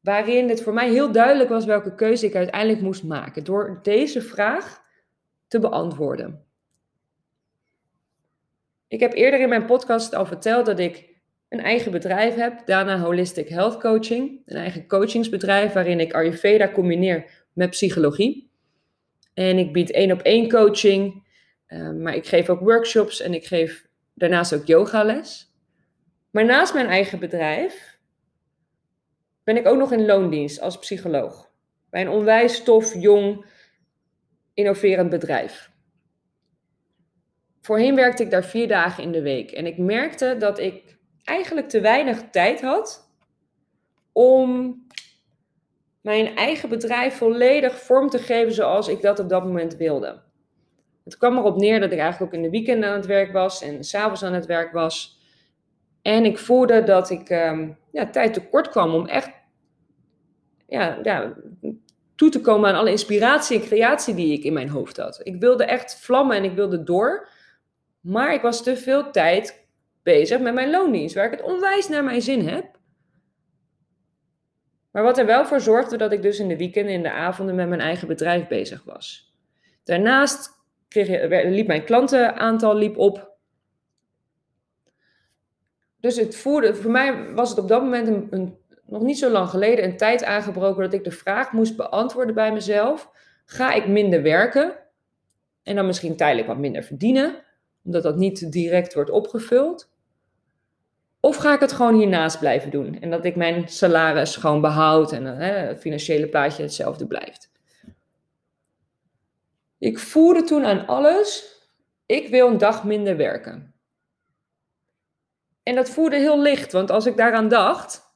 Waarin 0.00 0.48
het 0.48 0.62
voor 0.62 0.72
mij 0.72 0.90
heel 0.90 1.12
duidelijk 1.12 1.48
was 1.48 1.64
welke 1.64 1.94
keuze 1.94 2.26
ik 2.26 2.34
uiteindelijk 2.34 2.80
moest 2.80 3.04
maken. 3.04 3.44
Door 3.44 3.78
deze 3.82 4.22
vraag 4.22 4.88
te 5.50 5.58
beantwoorden. 5.58 6.44
Ik 8.88 9.00
heb 9.00 9.12
eerder 9.12 9.40
in 9.40 9.48
mijn 9.48 9.64
podcast 9.64 10.14
al 10.14 10.26
verteld 10.26 10.66
dat 10.66 10.78
ik 10.78 11.08
een 11.48 11.60
eigen 11.60 11.92
bedrijf 11.92 12.34
heb, 12.34 12.66
daarna 12.66 12.98
Holistic 12.98 13.48
Health 13.48 13.80
Coaching, 13.80 14.42
een 14.46 14.56
eigen 14.56 14.86
coachingsbedrijf 14.86 15.72
waarin 15.72 16.00
ik 16.00 16.12
Ayurveda 16.12 16.72
combineer 16.72 17.46
met 17.52 17.70
psychologie. 17.70 18.50
En 19.34 19.58
ik 19.58 19.72
bied 19.72 19.90
één 19.90 20.12
op 20.12 20.20
één 20.20 20.48
coaching, 20.48 21.28
uh, 21.68 21.90
maar 21.90 22.14
ik 22.14 22.26
geef 22.26 22.48
ook 22.48 22.60
workshops 22.60 23.20
en 23.20 23.34
ik 23.34 23.46
geef 23.46 23.86
daarnaast 24.14 24.54
ook 24.54 24.66
yogales. 24.66 25.54
Maar 26.30 26.44
naast 26.44 26.74
mijn 26.74 26.86
eigen 26.86 27.18
bedrijf 27.18 27.98
ben 29.44 29.56
ik 29.56 29.66
ook 29.66 29.78
nog 29.78 29.92
in 29.92 30.06
loondienst 30.06 30.60
als 30.60 30.78
psycholoog. 30.78 31.50
Bij 31.90 32.00
een 32.00 32.08
onwijs 32.08 32.62
tof, 32.62 32.94
jong, 32.94 33.44
innoverend 34.54 35.10
bedrijf. 35.10 35.70
Voorheen 37.60 37.94
werkte 37.94 38.22
ik 38.22 38.30
daar 38.30 38.44
vier 38.44 38.68
dagen 38.68 39.02
in 39.02 39.12
de 39.12 39.22
week 39.22 39.50
en 39.50 39.66
ik 39.66 39.78
merkte 39.78 40.36
dat 40.38 40.58
ik 40.58 40.98
eigenlijk 41.24 41.68
te 41.68 41.80
weinig 41.80 42.30
tijd 42.30 42.60
had 42.60 43.10
om 44.12 44.78
mijn 46.00 46.36
eigen 46.36 46.68
bedrijf 46.68 47.14
volledig 47.14 47.78
vorm 47.78 48.08
te 48.08 48.18
geven 48.18 48.52
zoals 48.52 48.88
ik 48.88 49.02
dat 49.02 49.18
op 49.18 49.28
dat 49.28 49.44
moment 49.44 49.76
wilde. 49.76 50.22
Het 51.04 51.16
kwam 51.16 51.36
erop 51.36 51.56
neer 51.56 51.80
dat 51.80 51.92
ik 51.92 51.98
eigenlijk 51.98 52.32
ook 52.32 52.38
in 52.38 52.44
de 52.44 52.50
weekend 52.50 52.84
aan 52.84 52.96
het 52.96 53.06
werk 53.06 53.32
was 53.32 53.62
en 53.62 53.84
s'avonds 53.84 54.22
aan 54.22 54.32
het 54.32 54.46
werk 54.46 54.72
was. 54.72 55.18
En 56.02 56.24
ik 56.24 56.38
voelde 56.38 56.82
dat 56.82 57.10
ik 57.10 57.30
um, 57.30 57.78
ja, 57.92 58.10
tijd 58.10 58.34
tekort 58.34 58.68
kwam 58.68 58.94
om 58.94 59.06
echt 59.06 59.30
ja, 60.66 60.98
ja, 61.02 61.34
toe 62.20 62.30
te 62.30 62.40
komen 62.40 62.68
aan 62.68 62.74
alle 62.74 62.90
inspiratie 62.90 63.60
en 63.60 63.66
creatie 63.66 64.14
die 64.14 64.32
ik 64.32 64.44
in 64.44 64.52
mijn 64.52 64.68
hoofd 64.68 64.96
had. 64.96 65.20
Ik 65.22 65.40
wilde 65.40 65.64
echt 65.64 66.00
vlammen 66.00 66.36
en 66.36 66.44
ik 66.44 66.52
wilde 66.54 66.82
door. 66.82 67.28
Maar 68.00 68.34
ik 68.34 68.42
was 68.42 68.62
te 68.62 68.76
veel 68.76 69.10
tijd 69.10 69.68
bezig 70.02 70.40
met 70.40 70.54
mijn 70.54 70.70
loondienst, 70.70 71.14
waar 71.14 71.24
ik 71.24 71.30
het 71.30 71.42
onwijs 71.42 71.88
naar 71.88 72.04
mijn 72.04 72.22
zin 72.22 72.48
heb. 72.48 72.78
Maar 74.90 75.02
wat 75.02 75.18
er 75.18 75.26
wel 75.26 75.46
voor 75.46 75.60
zorgde 75.60 75.96
dat 75.96 76.12
ik 76.12 76.22
dus 76.22 76.38
in 76.38 76.48
de 76.48 76.56
weekenden, 76.56 76.92
in 76.92 77.02
de 77.02 77.12
avonden 77.12 77.54
met 77.54 77.68
mijn 77.68 77.80
eigen 77.80 78.08
bedrijf 78.08 78.48
bezig 78.48 78.84
was. 78.84 79.34
Daarnaast 79.84 80.50
kreeg, 80.88 81.28
liep 81.44 81.66
mijn 81.66 81.84
klantenaantal 81.84 82.76
liep 82.76 82.96
op. 82.98 83.36
Dus 85.96 86.16
het 86.16 86.36
voerde, 86.36 86.74
voor 86.74 86.90
mij 86.90 87.32
was 87.32 87.50
het 87.50 87.58
op 87.58 87.68
dat 87.68 87.82
moment 87.82 88.08
een, 88.08 88.26
een 88.30 88.58
nog 88.90 89.02
niet 89.02 89.18
zo 89.18 89.30
lang 89.30 89.48
geleden 89.48 89.84
een 89.84 89.96
tijd 89.96 90.24
aangebroken 90.24 90.82
dat 90.82 90.92
ik 90.92 91.04
de 91.04 91.10
vraag 91.10 91.52
moest 91.52 91.76
beantwoorden 91.76 92.34
bij 92.34 92.52
mezelf: 92.52 93.10
ga 93.44 93.72
ik 93.72 93.86
minder 93.86 94.22
werken 94.22 94.72
en 95.62 95.76
dan 95.76 95.86
misschien 95.86 96.16
tijdelijk 96.16 96.46
wat 96.46 96.58
minder 96.58 96.82
verdienen, 96.82 97.44
omdat 97.84 98.02
dat 98.02 98.16
niet 98.16 98.52
direct 98.52 98.94
wordt 98.94 99.10
opgevuld? 99.10 99.90
Of 101.20 101.36
ga 101.36 101.54
ik 101.54 101.60
het 101.60 101.72
gewoon 101.72 101.94
hiernaast 101.94 102.38
blijven 102.38 102.70
doen 102.70 103.00
en 103.00 103.10
dat 103.10 103.24
ik 103.24 103.36
mijn 103.36 103.68
salaris 103.68 104.36
gewoon 104.36 104.60
behoud 104.60 105.12
en 105.12 105.24
hè, 105.24 105.52
het 105.52 105.80
financiële 105.80 106.28
plaatje 106.28 106.62
hetzelfde 106.62 107.06
blijft? 107.06 107.50
Ik 109.78 109.98
voerde 109.98 110.42
toen 110.42 110.64
aan 110.64 110.86
alles: 110.86 111.54
ik 112.06 112.28
wil 112.28 112.48
een 112.48 112.58
dag 112.58 112.84
minder 112.84 113.16
werken. 113.16 113.74
En 115.62 115.74
dat 115.74 115.90
voerde 115.90 116.16
heel 116.16 116.40
licht, 116.40 116.72
want 116.72 116.90
als 116.90 117.06
ik 117.06 117.16
daaraan 117.16 117.48
dacht, 117.48 118.09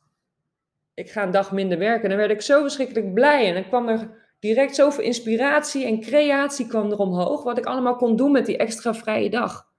ik 0.94 1.10
ga 1.10 1.22
een 1.22 1.30
dag 1.30 1.52
minder 1.52 1.78
werken. 1.78 2.08
Dan 2.08 2.18
werd 2.18 2.30
ik 2.30 2.40
zo 2.40 2.60
verschrikkelijk 2.60 3.14
blij. 3.14 3.48
En 3.48 3.54
dan 3.54 3.68
kwam 3.68 3.88
er 3.88 4.10
direct 4.38 4.74
zoveel 4.74 5.04
inspiratie 5.04 5.86
en 5.86 6.00
creatie 6.00 6.66
kwam 6.66 6.90
er 6.90 6.98
omhoog. 6.98 7.42
Wat 7.42 7.58
ik 7.58 7.66
allemaal 7.66 7.96
kon 7.96 8.16
doen 8.16 8.32
met 8.32 8.46
die 8.46 8.56
extra 8.56 8.94
vrije 8.94 9.30
dag. 9.30 9.72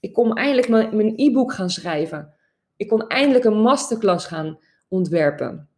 Ik 0.00 0.12
kon 0.12 0.34
eindelijk 0.34 0.68
mijn 0.68 1.12
e-book 1.16 1.52
gaan 1.52 1.70
schrijven. 1.70 2.34
Ik 2.76 2.88
kon 2.88 3.06
eindelijk 3.06 3.44
een 3.44 3.60
masterclass 3.60 4.26
gaan 4.26 4.58
ontwerpen. 4.88 5.68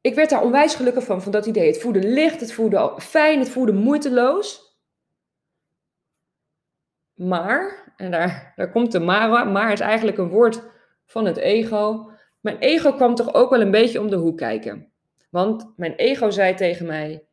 Ik 0.00 0.14
werd 0.14 0.30
daar 0.30 0.42
onwijs 0.42 0.74
gelukkig 0.74 1.04
van, 1.04 1.22
van 1.22 1.32
dat 1.32 1.46
idee. 1.46 1.66
Het 1.66 1.80
voelde 1.80 2.08
licht, 2.08 2.40
het 2.40 2.52
voelde 2.52 2.94
fijn, 2.98 3.38
het 3.38 3.48
voelde 3.48 3.72
moeiteloos. 3.72 4.78
Maar, 7.14 7.92
en 7.96 8.10
daar, 8.10 8.52
daar 8.56 8.70
komt 8.70 8.92
de 8.92 9.00
maar, 9.00 9.48
maar 9.48 9.72
is 9.72 9.80
eigenlijk 9.80 10.18
een 10.18 10.28
woord 10.28 10.62
van 11.06 11.24
het 11.24 11.36
ego. 11.36 12.12
Mijn 12.44 12.58
ego 12.58 12.92
kwam 12.92 13.14
toch 13.14 13.34
ook 13.34 13.50
wel 13.50 13.60
een 13.60 13.70
beetje 13.70 14.00
om 14.00 14.10
de 14.10 14.16
hoek 14.16 14.36
kijken. 14.38 14.92
Want 15.30 15.72
mijn 15.76 15.94
ego 15.94 16.30
zei 16.30 16.54
tegen 16.54 16.86
mij: 16.86 17.26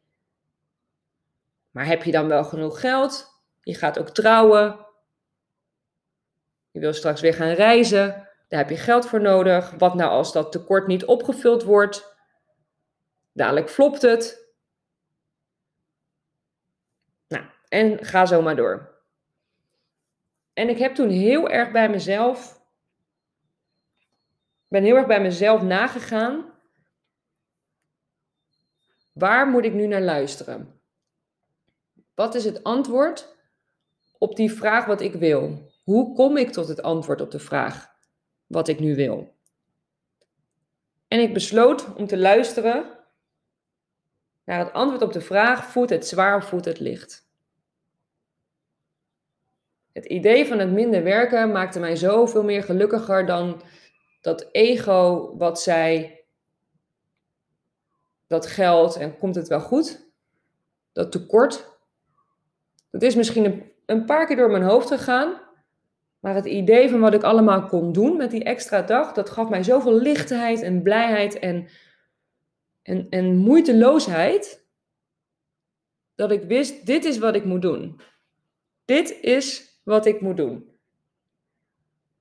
Maar 1.72 1.86
heb 1.86 2.03
je 2.03 2.12
dan 2.12 2.27
wel 2.27 2.44
genoeg 2.44 2.80
geld? 2.80 3.41
Je 3.62 3.75
gaat 3.75 4.00
ook 4.00 4.10
trouwen. 4.10 4.86
Je 6.72 6.80
wil 6.80 6.94
straks 6.94 7.22
weer 7.22 7.34
gaan 7.34 7.53
reizen. 7.53 8.08
Daar 8.48 8.60
heb 8.60 8.70
je 8.70 8.77
geld 8.77 9.06
voor 9.06 9.22
nodig. 9.22 9.72
Wat 9.77 9.96
nou 9.96 10.10
als 10.10 10.32
dat 10.34 10.51
tekort 10.51 10.88
niet 10.88 11.06
opgevuld 11.06 11.63
wordt? 11.63 12.15
Dadelijk 13.34 13.70
flopt 13.70 14.01
het. 14.01 14.53
Nou, 17.27 17.46
en 17.68 18.06
ga 18.06 18.25
zo 18.25 18.41
maar 18.41 18.56
door. 18.56 19.03
En 20.53 20.70
ik 20.70 20.77
heb 20.77 20.96
toen 20.96 21.10
heel 21.10 21.50
erg 21.50 21.72
bij 21.72 21.89
mezelf, 21.89 22.61
ben 24.71 24.83
heel 24.83 24.95
erg 24.95 25.07
bij 25.07 25.21
mezelf 25.21 25.61
nagegaan. 25.61 26.45
Waar 29.13 29.47
moet 29.47 29.65
ik 29.65 29.73
nu 29.73 29.87
naar 29.87 30.01
luisteren? 30.01 30.81
Wat 32.15 32.35
is 32.35 32.43
het 32.43 32.63
antwoord 32.63 33.35
op 34.17 34.35
die 34.35 34.51
vraag 34.51 34.85
wat 34.85 35.01
ik 35.01 35.13
wil? 35.13 35.71
Hoe 35.83 36.15
kom 36.15 36.37
ik 36.37 36.51
tot 36.51 36.67
het 36.67 36.81
antwoord 36.81 37.21
op 37.21 37.31
de 37.31 37.39
vraag 37.39 37.95
wat 38.47 38.67
ik 38.67 38.79
nu 38.79 38.95
wil? 38.95 39.35
En 41.07 41.19
ik 41.19 41.33
besloot 41.33 41.93
om 41.93 42.07
te 42.07 42.17
luisteren 42.17 42.85
naar 44.43 44.59
het 44.59 44.73
antwoord 44.73 45.01
op 45.01 45.13
de 45.13 45.21
vraag: 45.21 45.65
voelt 45.65 45.89
het 45.89 46.07
zwaar 46.07 46.35
of 46.35 46.45
voelt 46.45 46.65
het 46.65 46.79
licht? 46.79 47.29
Het 49.91 50.05
idee 50.05 50.45
van 50.45 50.59
het 50.59 50.71
minder 50.71 51.03
werken 51.03 51.51
maakte 51.51 51.79
mij 51.79 51.95
zoveel 51.95 52.43
meer 52.43 52.63
gelukkiger 52.63 53.25
dan 53.25 53.61
dat 54.21 54.49
ego 54.51 55.33
wat 55.37 55.61
zei 55.61 56.19
dat 58.27 58.47
geld 58.47 58.95
en 58.95 59.17
komt 59.17 59.35
het 59.35 59.47
wel 59.47 59.59
goed? 59.59 60.09
Dat 60.91 61.11
tekort. 61.11 61.79
Dat 62.89 63.01
is 63.01 63.15
misschien 63.15 63.45
een, 63.45 63.71
een 63.85 64.05
paar 64.05 64.25
keer 64.25 64.35
door 64.35 64.51
mijn 64.51 64.63
hoofd 64.63 64.87
gegaan. 64.87 65.41
Maar 66.19 66.35
het 66.35 66.45
idee 66.45 66.89
van 66.89 66.99
wat 66.99 67.13
ik 67.13 67.23
allemaal 67.23 67.65
kon 67.65 67.91
doen 67.91 68.17
met 68.17 68.31
die 68.31 68.43
extra 68.43 68.81
dag, 68.81 69.13
dat 69.13 69.29
gaf 69.29 69.49
mij 69.49 69.63
zoveel 69.63 69.93
lichtheid 69.93 70.61
en 70.61 70.81
blijheid 70.81 71.39
en, 71.39 71.67
en, 72.81 73.07
en 73.09 73.35
moeiteloosheid. 73.35 74.65
Dat 76.15 76.31
ik 76.31 76.43
wist, 76.43 76.85
dit 76.85 77.05
is 77.05 77.17
wat 77.17 77.35
ik 77.35 77.45
moet 77.45 77.61
doen. 77.61 78.01
Dit 78.85 79.19
is 79.21 79.79
wat 79.83 80.05
ik 80.05 80.21
moet 80.21 80.37
doen. 80.37 80.69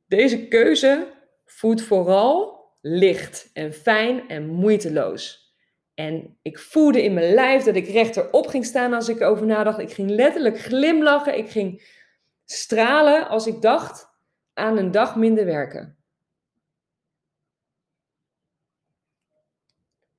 Deze 0.07 0.49
keuze 0.49 1.19
voelt 1.51 1.83
vooral 1.83 2.59
licht 2.81 3.51
en 3.53 3.73
fijn 3.73 4.29
en 4.29 4.47
moeiteloos. 4.47 5.55
En 5.95 6.39
ik 6.43 6.59
voelde 6.59 7.03
in 7.03 7.15
mijn 7.15 7.35
lijf 7.35 7.63
dat 7.63 7.75
ik 7.75 7.89
rechterop 7.89 8.47
ging 8.47 8.65
staan 8.65 8.93
als 8.93 9.09
ik 9.09 9.21
erover 9.21 9.47
nadacht. 9.47 9.79
Ik 9.79 9.93
ging 9.93 10.11
letterlijk 10.11 10.61
glimlachen. 10.61 11.39
Ik 11.39 11.51
ging 11.51 11.99
stralen 12.45 13.29
als 13.29 13.47
ik 13.47 13.63
dacht 13.63 14.09
aan 14.55 14.77
een 14.77 14.91
dag 14.91 15.17
minder 15.17 15.45
werken. 15.45 15.99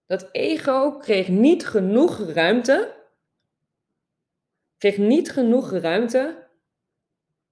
Dat 0.05 0.29
ego 0.31 0.97
kreeg 0.97 1.27
niet 1.27 1.67
genoeg 1.67 2.19
ruimte. 2.19 2.95
Kreeg 4.77 4.97
niet 4.97 5.31
genoeg 5.31 5.71
ruimte 5.71 6.50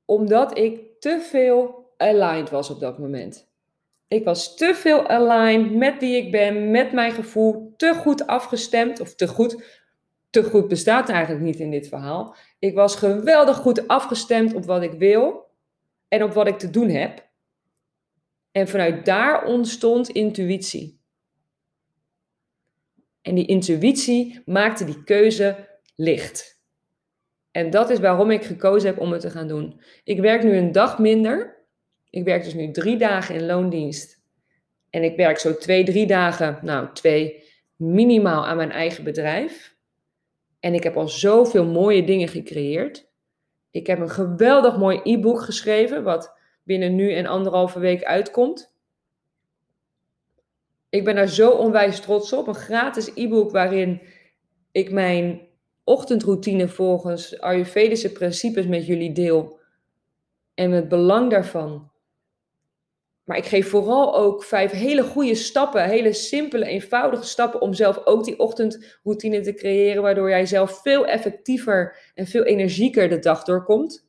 omdat 0.05 0.57
ik 0.57 1.00
te 1.00 1.21
veel 1.21 1.93
aligned 1.98 2.50
was 2.50 2.69
op 2.69 2.79
dat 2.79 2.98
moment. 3.00 3.49
Ik 4.10 4.24
was 4.24 4.56
te 4.56 4.75
veel 4.75 5.08
aligned 5.08 5.75
met 5.75 6.00
wie 6.00 6.18
ik 6.18 6.32
ben, 6.32 6.72
met 6.72 6.92
mijn 6.92 7.12
gevoel, 7.12 7.74
te 7.78 7.94
goed 7.94 8.28
afgestemd, 8.28 9.00
of 9.00 9.16
te 9.16 9.28
goed, 9.28 9.80
te 10.30 10.44
goed 10.44 10.68
bestaat 10.68 11.10
eigenlijk 11.10 11.44
niet 11.44 11.60
in 11.60 11.72
dit 11.72 11.88
verhaal. 11.88 12.36
Ik 12.60 12.75
was 12.75 12.96
geweldig 12.96 13.58
goed 13.58 13.88
afgestemd 13.88 14.54
op 14.54 14.66
wat 14.66 14.82
ik 14.82 14.92
wil 14.92 15.51
en 16.08 16.24
op 16.24 16.34
wat 16.34 16.48
ik 16.48 16.58
te 16.58 16.70
doen 16.70 16.89
heb. 16.89 17.28
En 18.51 18.68
vanuit 18.68 19.06
daar 19.06 19.46
ontstond 19.46 20.10
intuïtie. 20.10 21.01
En 23.22 23.36
die 23.36 23.46
intuïtie 23.46 24.42
maakte 24.46 24.86
die 24.86 25.04
keuze 25.04 25.68
licht. 25.96 26.62
En 27.51 27.70
dat 27.70 27.89
is 27.89 28.00
waarom 28.00 28.32
ik 28.32 28.44
gekozen 28.44 28.89
heb 28.89 29.00
om 29.00 29.12
het 29.12 29.22
te 29.22 29.30
gaan 29.30 29.48
doen. 29.48 29.82
Ik 30.04 30.20
werk 30.20 30.44
nu 30.44 30.58
een 30.58 30.72
dag 30.72 31.00
minder. 31.00 31.59
Ik 32.10 32.24
werk 32.24 32.44
dus 32.44 32.54
nu 32.54 32.72
drie 32.72 32.98
dagen 32.98 33.36
in 33.36 33.46
loondienst. 33.46 34.22
En 34.89 35.03
ik 35.03 35.16
werk 35.16 35.38
zo 35.38 35.57
twee, 35.57 35.83
drie 35.83 36.07
dagen, 36.07 36.60
nou 36.62 36.88
twee, 36.94 37.44
minimaal 37.75 38.46
aan 38.46 38.57
mijn 38.57 38.72
eigen 38.72 39.03
bedrijf. 39.03 39.75
En 40.60 40.74
ik 40.74 40.83
heb 40.83 40.98
al 40.98 41.07
zoveel 41.07 41.66
mooie 41.66 42.03
dingen 42.03 42.27
gecreëerd. 42.27 43.10
Ik 43.72 43.88
heb 43.88 44.00
een 44.00 44.10
geweldig 44.10 44.77
mooi 44.77 45.00
e-book 45.03 45.42
geschreven, 45.42 46.03
wat 46.03 46.38
binnen 46.64 46.96
nu 46.96 47.14
en 47.14 47.25
anderhalve 47.25 47.79
week 47.79 48.03
uitkomt. 48.03 48.74
Ik 50.90 51.03
ben 51.03 51.16
daar 51.16 51.27
zo 51.27 51.51
onwijs 51.51 52.00
trots 52.00 52.33
op. 52.33 52.48
Een 52.48 52.55
gratis 52.55 53.12
e-book 53.16 53.51
waarin 53.51 54.01
ik 54.72 54.92
mijn 54.92 55.42
ochtendroutine 55.83 56.68
volgens 56.68 57.40
Ayurvedische 57.40 58.12
principes 58.12 58.66
met 58.66 58.86
jullie 58.86 59.12
deel. 59.12 59.60
En 60.53 60.72
het 60.72 60.88
belang 60.88 61.29
daarvan. 61.29 61.89
Maar 63.29 63.37
ik 63.37 63.46
geef 63.46 63.70
vooral 63.70 64.15
ook 64.15 64.44
vijf 64.44 64.72
hele 64.72 65.03
goede 65.03 65.35
stappen, 65.35 65.89
hele 65.89 66.13
simpele, 66.13 66.65
eenvoudige 66.65 67.24
stappen 67.24 67.61
om 67.61 67.74
zelf 67.74 68.05
ook 68.05 68.24
die 68.24 68.39
ochtendroutine 68.39 69.42
te 69.42 69.53
creëren, 69.53 70.01
waardoor 70.01 70.29
jij 70.29 70.46
zelf 70.46 70.81
veel 70.81 71.07
effectiever 71.07 71.98
en 72.15 72.27
veel 72.27 72.44
energieker 72.44 73.09
de 73.09 73.20
dag 73.20 73.44
doorkomt. 73.44 74.07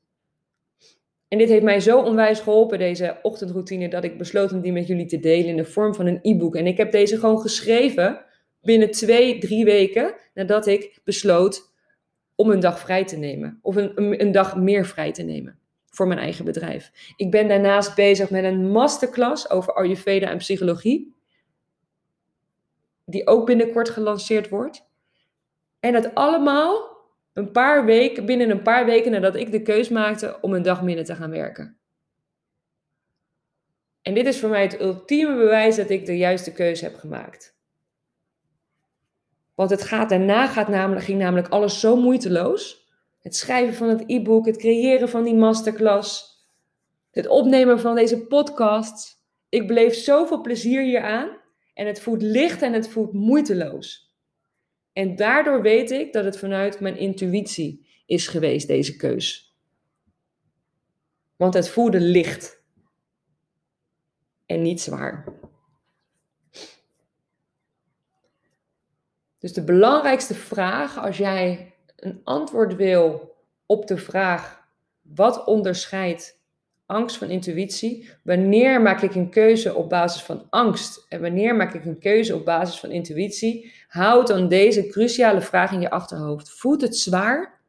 En 1.29 1.39
dit 1.39 1.49
heeft 1.49 1.63
mij 1.63 1.81
zo 1.81 2.01
onwijs 2.01 2.41
geholpen, 2.41 2.79
deze 2.79 3.19
ochtendroutine, 3.23 3.89
dat 3.89 4.05
ik 4.05 4.19
besloot 4.19 4.53
om 4.53 4.61
die 4.61 4.73
met 4.73 4.87
jullie 4.87 5.07
te 5.07 5.21
delen 5.21 5.47
in 5.47 5.57
de 5.57 5.65
vorm 5.65 5.95
van 5.95 6.07
een 6.07 6.19
e-book. 6.23 6.57
En 6.57 6.67
ik 6.67 6.77
heb 6.77 6.93
deze 6.93 7.19
gewoon 7.19 7.41
geschreven 7.41 8.25
binnen 8.63 8.91
twee, 8.91 9.39
drie 9.39 9.65
weken 9.65 10.15
nadat 10.35 10.67
ik 10.67 11.01
besloot 11.05 11.73
om 12.35 12.51
een 12.51 12.61
dag 12.61 12.79
vrij 12.79 13.05
te 13.05 13.17
nemen. 13.17 13.59
Of 13.63 13.77
een, 13.77 14.21
een 14.23 14.33
dag 14.33 14.57
meer 14.57 14.87
vrij 14.87 15.13
te 15.13 15.23
nemen 15.23 15.61
voor 15.91 16.07
mijn 16.07 16.19
eigen 16.19 16.45
bedrijf. 16.45 17.15
Ik 17.17 17.31
ben 17.31 17.49
daarnaast 17.49 17.95
bezig 17.95 18.31
met 18.31 18.45
een 18.45 18.71
masterclass 18.71 19.51
over 19.51 19.75
Ayurveda 19.75 20.31
en 20.31 20.39
psychologie. 20.39 21.15
Die 23.05 23.27
ook 23.27 23.47
binnenkort 23.47 23.89
gelanceerd 23.89 24.49
wordt. 24.49 24.89
En 25.81 25.93
dat 25.93 26.15
allemaal 26.15 26.99
een 27.33 27.51
paar 27.51 27.85
weken, 27.85 28.27
binnen 28.27 28.51
een 28.51 28.63
paar 28.63 28.85
weken 28.85 29.11
nadat 29.11 29.37
ik 29.37 29.51
de 29.51 29.63
keus 29.63 29.89
maakte 29.89 30.39
om 30.41 30.55
een 30.55 30.63
dag 30.63 30.83
minder 30.83 31.05
te 31.05 31.15
gaan 31.15 31.31
werken. 31.31 31.79
En 34.03 34.15
dit 34.15 34.27
is 34.27 34.41
voor 34.41 34.51
mij 34.51 34.63
het 34.63 34.81
ultieme 34.81 35.37
bewijs 35.37 35.77
dat 35.77 35.91
ik 35.91 36.07
de 36.07 36.17
juiste 36.17 36.53
keuze 36.53 36.85
heb 36.85 36.97
gemaakt. 36.97 37.59
Want 39.55 39.71
het 39.71 39.83
gaat 39.83 40.09
daarna 40.09 40.47
gaat 40.47 40.69
namelijk, 40.69 41.05
ging 41.05 41.19
namelijk 41.19 41.49
alles 41.49 41.81
zo 41.81 41.97
moeiteloos. 41.97 42.90
Het 43.21 43.37
schrijven 43.37 43.75
van 43.75 43.89
het 43.89 44.05
e-book, 44.07 44.47
het 44.47 44.57
creëren 44.57 45.09
van 45.09 45.25
die 45.25 45.35
masterclass, 45.35 46.39
het 47.11 47.27
opnemen 47.27 47.81
van 47.81 47.95
deze 47.95 48.27
podcast. 48.27 49.25
Ik 49.49 49.67
beleef 49.67 49.95
zoveel 49.95 50.41
plezier 50.41 50.83
hieraan 50.83 51.39
en 51.75 51.87
het 51.87 52.01
voelt 52.01 52.23
licht 52.23 52.63
en 52.63 52.73
het 52.73 52.89
voelt 52.89 53.13
moeiteloos. 53.13 54.15
En 54.93 55.17
daardoor 55.17 55.63
weet 55.63 55.91
ik 55.91 56.13
dat 56.13 56.25
het 56.25 56.39
vanuit 56.39 56.81
mijn 56.81 56.97
intuïtie 56.97 57.89
is 58.07 58.27
geweest, 58.27 58.67
deze 58.67 58.97
keus. 58.97 59.57
Want 61.37 61.55
het 61.55 61.69
voelde 61.69 62.01
licht 62.01 62.63
en 64.47 64.63
niet 64.63 64.81
zwaar. 64.81 65.25
Dus 69.39 69.53
de 69.53 69.65
belangrijkste 69.65 70.35
vraag 70.35 70.99
als 70.99 71.17
jij 71.17 71.70
een 72.01 72.21
antwoord 72.25 72.77
wil 72.77 73.37
op 73.67 73.87
de 73.87 73.97
vraag: 73.97 74.69
wat 75.03 75.45
onderscheidt 75.45 76.39
angst 76.87 77.17
van 77.17 77.31
intuïtie? 77.31 78.09
Wanneer 78.23 78.83
maak 78.83 79.03
ik 79.03 79.15
een 79.15 79.31
keuze 79.31 79.75
op 79.75 79.89
basis 79.89 80.23
van 80.23 80.47
angst 80.51 81.07
en 81.09 81.21
wanneer 81.21 81.57
maak 81.57 81.75
ik 81.75 81.85
een 81.85 81.99
keuze 81.99 82.35
op 82.35 82.45
basis 82.45 82.81
van 82.81 82.91
intuïtie? 82.91 83.73
Houd 83.89 84.27
dan 84.27 84.49
deze 84.49 84.87
cruciale 84.87 85.41
vraag 85.41 85.73
in 85.73 85.81
je 85.81 85.91
achterhoofd. 85.91 86.51
Voelt 86.51 86.81
het 86.81 86.97
zwaar 86.97 87.61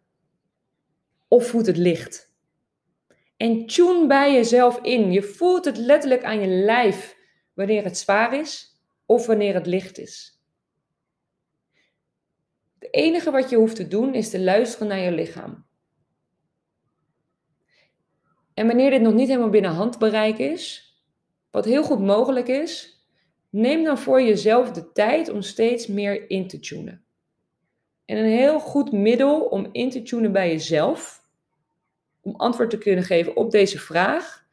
of 1.27 1.47
voelt 1.47 1.65
het 1.65 1.77
licht? 1.77 2.29
En 3.37 3.65
tune 3.65 4.07
bij 4.07 4.33
jezelf 4.33 4.79
in. 4.81 5.11
Je 5.11 5.23
voelt 5.23 5.65
het 5.65 5.77
letterlijk 5.77 6.23
aan 6.23 6.39
je 6.39 6.47
lijf 6.47 7.17
wanneer 7.53 7.83
het 7.83 7.97
zwaar 7.97 8.39
is 8.39 8.79
of 9.05 9.25
wanneer 9.25 9.53
het 9.53 9.65
licht 9.65 9.97
is. 9.97 10.40
Enige 12.91 13.31
wat 13.31 13.49
je 13.49 13.55
hoeft 13.55 13.75
te 13.75 13.87
doen 13.87 14.13
is 14.13 14.29
te 14.29 14.39
luisteren 14.39 14.87
naar 14.87 14.99
je 14.99 15.11
lichaam. 15.11 15.65
En 18.53 18.67
wanneer 18.67 18.89
dit 18.89 19.01
nog 19.01 19.13
niet 19.13 19.27
helemaal 19.27 19.49
binnen 19.49 19.71
handbereik 19.71 20.37
is, 20.37 20.93
wat 21.51 21.65
heel 21.65 21.83
goed 21.83 21.99
mogelijk 21.99 22.47
is, 22.47 23.01
neem 23.49 23.83
dan 23.83 23.97
voor 23.97 24.21
jezelf 24.21 24.71
de 24.71 24.91
tijd 24.91 25.29
om 25.29 25.41
steeds 25.41 25.87
meer 25.87 26.29
in 26.29 26.47
te 26.47 26.59
tunen. 26.59 27.03
En 28.05 28.17
een 28.17 28.31
heel 28.31 28.59
goed 28.59 28.91
middel 28.91 29.41
om 29.41 29.69
in 29.71 29.89
te 29.89 30.01
tunen 30.01 30.31
bij 30.31 30.49
jezelf, 30.49 31.21
om 32.21 32.35
antwoord 32.35 32.69
te 32.69 32.77
kunnen 32.77 33.03
geven 33.03 33.35
op 33.35 33.51
deze 33.51 33.79
vraag, 33.79 34.45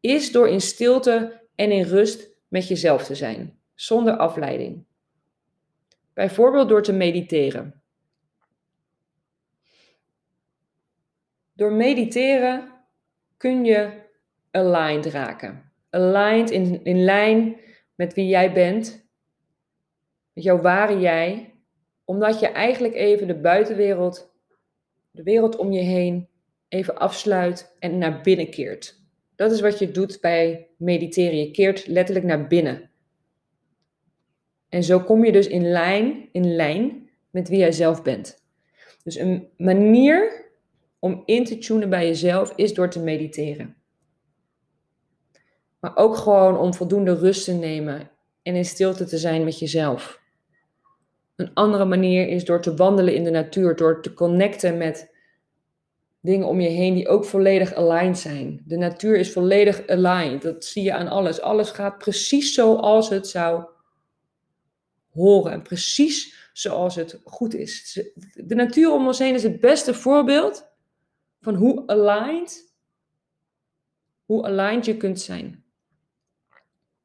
is 0.00 0.32
door 0.32 0.48
in 0.48 0.60
stilte 0.60 1.40
en 1.54 1.70
in 1.70 1.84
rust 1.84 2.28
met 2.48 2.68
jezelf 2.68 3.04
te 3.04 3.14
zijn, 3.14 3.58
zonder 3.74 4.16
afleiding. 4.16 4.84
Bijvoorbeeld 6.14 6.68
door 6.68 6.82
te 6.82 6.92
mediteren. 6.92 7.82
Door 11.56 11.72
mediteren 11.72 12.72
kun 13.36 13.64
je 13.64 13.90
aligned 14.50 15.06
raken. 15.06 15.72
Aligned 15.90 16.50
in, 16.50 16.84
in 16.84 17.04
lijn 17.04 17.56
met 17.94 18.14
wie 18.14 18.26
jij 18.26 18.52
bent, 18.52 19.08
met 20.32 20.44
jouw 20.44 20.60
ware 20.60 21.00
jij, 21.00 21.54
omdat 22.04 22.40
je 22.40 22.46
eigenlijk 22.46 22.94
even 22.94 23.26
de 23.26 23.40
buitenwereld, 23.40 24.34
de 25.10 25.22
wereld 25.22 25.56
om 25.56 25.72
je 25.72 25.80
heen, 25.80 26.28
even 26.68 26.96
afsluit 26.96 27.76
en 27.78 27.98
naar 27.98 28.20
binnen 28.20 28.50
keert. 28.50 29.04
Dat 29.36 29.52
is 29.52 29.60
wat 29.60 29.78
je 29.78 29.90
doet 29.90 30.20
bij 30.20 30.68
mediteren. 30.78 31.38
Je 31.38 31.50
keert 31.50 31.86
letterlijk 31.86 32.26
naar 32.26 32.46
binnen. 32.46 32.90
En 34.68 34.82
zo 34.82 35.00
kom 35.00 35.24
je 35.24 35.32
dus 35.32 35.46
in 35.46 35.70
lijn, 35.70 36.28
in 36.32 36.54
lijn 36.54 37.10
met 37.30 37.48
wie 37.48 37.58
jij 37.58 37.72
zelf 37.72 38.02
bent. 38.02 38.44
Dus 39.02 39.16
een 39.16 39.48
manier 39.56 40.45
om 41.06 41.22
in 41.24 41.44
te 41.44 41.58
tunen 41.58 41.90
bij 41.90 42.06
jezelf 42.06 42.52
is 42.56 42.74
door 42.74 42.90
te 42.90 43.00
mediteren. 43.00 43.76
Maar 45.80 45.96
ook 45.96 46.16
gewoon 46.16 46.58
om 46.58 46.74
voldoende 46.74 47.14
rust 47.14 47.44
te 47.44 47.52
nemen 47.52 48.10
en 48.42 48.54
in 48.54 48.64
stilte 48.64 49.04
te 49.04 49.18
zijn 49.18 49.44
met 49.44 49.58
jezelf. 49.58 50.20
Een 51.36 51.54
andere 51.54 51.84
manier 51.84 52.28
is 52.28 52.44
door 52.44 52.62
te 52.62 52.74
wandelen 52.74 53.14
in 53.14 53.24
de 53.24 53.30
natuur, 53.30 53.76
door 53.76 54.02
te 54.02 54.14
connecten 54.14 54.76
met 54.76 55.14
dingen 56.20 56.46
om 56.46 56.60
je 56.60 56.68
heen 56.68 56.94
die 56.94 57.08
ook 57.08 57.24
volledig 57.24 57.74
aligned 57.74 58.18
zijn. 58.18 58.62
De 58.64 58.76
natuur 58.76 59.16
is 59.16 59.32
volledig 59.32 59.86
aligned. 59.86 60.42
Dat 60.42 60.64
zie 60.64 60.82
je 60.82 60.92
aan 60.92 61.08
alles. 61.08 61.40
Alles 61.40 61.70
gaat 61.70 61.98
precies 61.98 62.54
zoals 62.54 63.08
het 63.08 63.28
zou 63.28 63.64
horen. 65.10 65.52
En 65.52 65.62
precies 65.62 66.50
zoals 66.52 66.94
het 66.94 67.20
goed 67.24 67.54
is. 67.54 68.00
De 68.34 68.54
natuur 68.54 68.92
om 68.92 69.06
ons 69.06 69.18
heen 69.18 69.34
is 69.34 69.42
het 69.42 69.60
beste 69.60 69.94
voorbeeld 69.94 70.74
van 71.46 71.54
hoe 71.54 71.86
aligned, 71.86 72.74
hoe 74.24 74.44
aligned 74.44 74.84
je 74.84 74.96
kunt 74.96 75.20
zijn. 75.20 75.64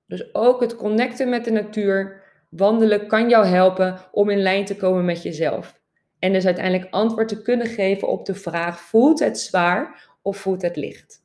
Dus 0.05 0.33
ook 0.33 0.61
het 0.61 0.75
connecten 0.75 1.29
met 1.29 1.45
de 1.45 1.51
natuur, 1.51 2.23
wandelen, 2.49 3.07
kan 3.07 3.29
jou 3.29 3.45
helpen 3.45 3.99
om 4.11 4.29
in 4.29 4.41
lijn 4.41 4.65
te 4.65 4.75
komen 4.75 5.05
met 5.05 5.23
jezelf. 5.23 5.79
En 6.19 6.33
dus 6.33 6.45
uiteindelijk 6.45 6.93
antwoord 6.93 7.27
te 7.27 7.41
kunnen 7.41 7.67
geven 7.67 8.07
op 8.07 8.25
de 8.25 8.35
vraag: 8.35 8.79
voelt 8.79 9.19
het 9.19 9.39
zwaar 9.39 10.09
of 10.21 10.37
voelt 10.37 10.61
het 10.61 10.75
licht? 10.75 11.23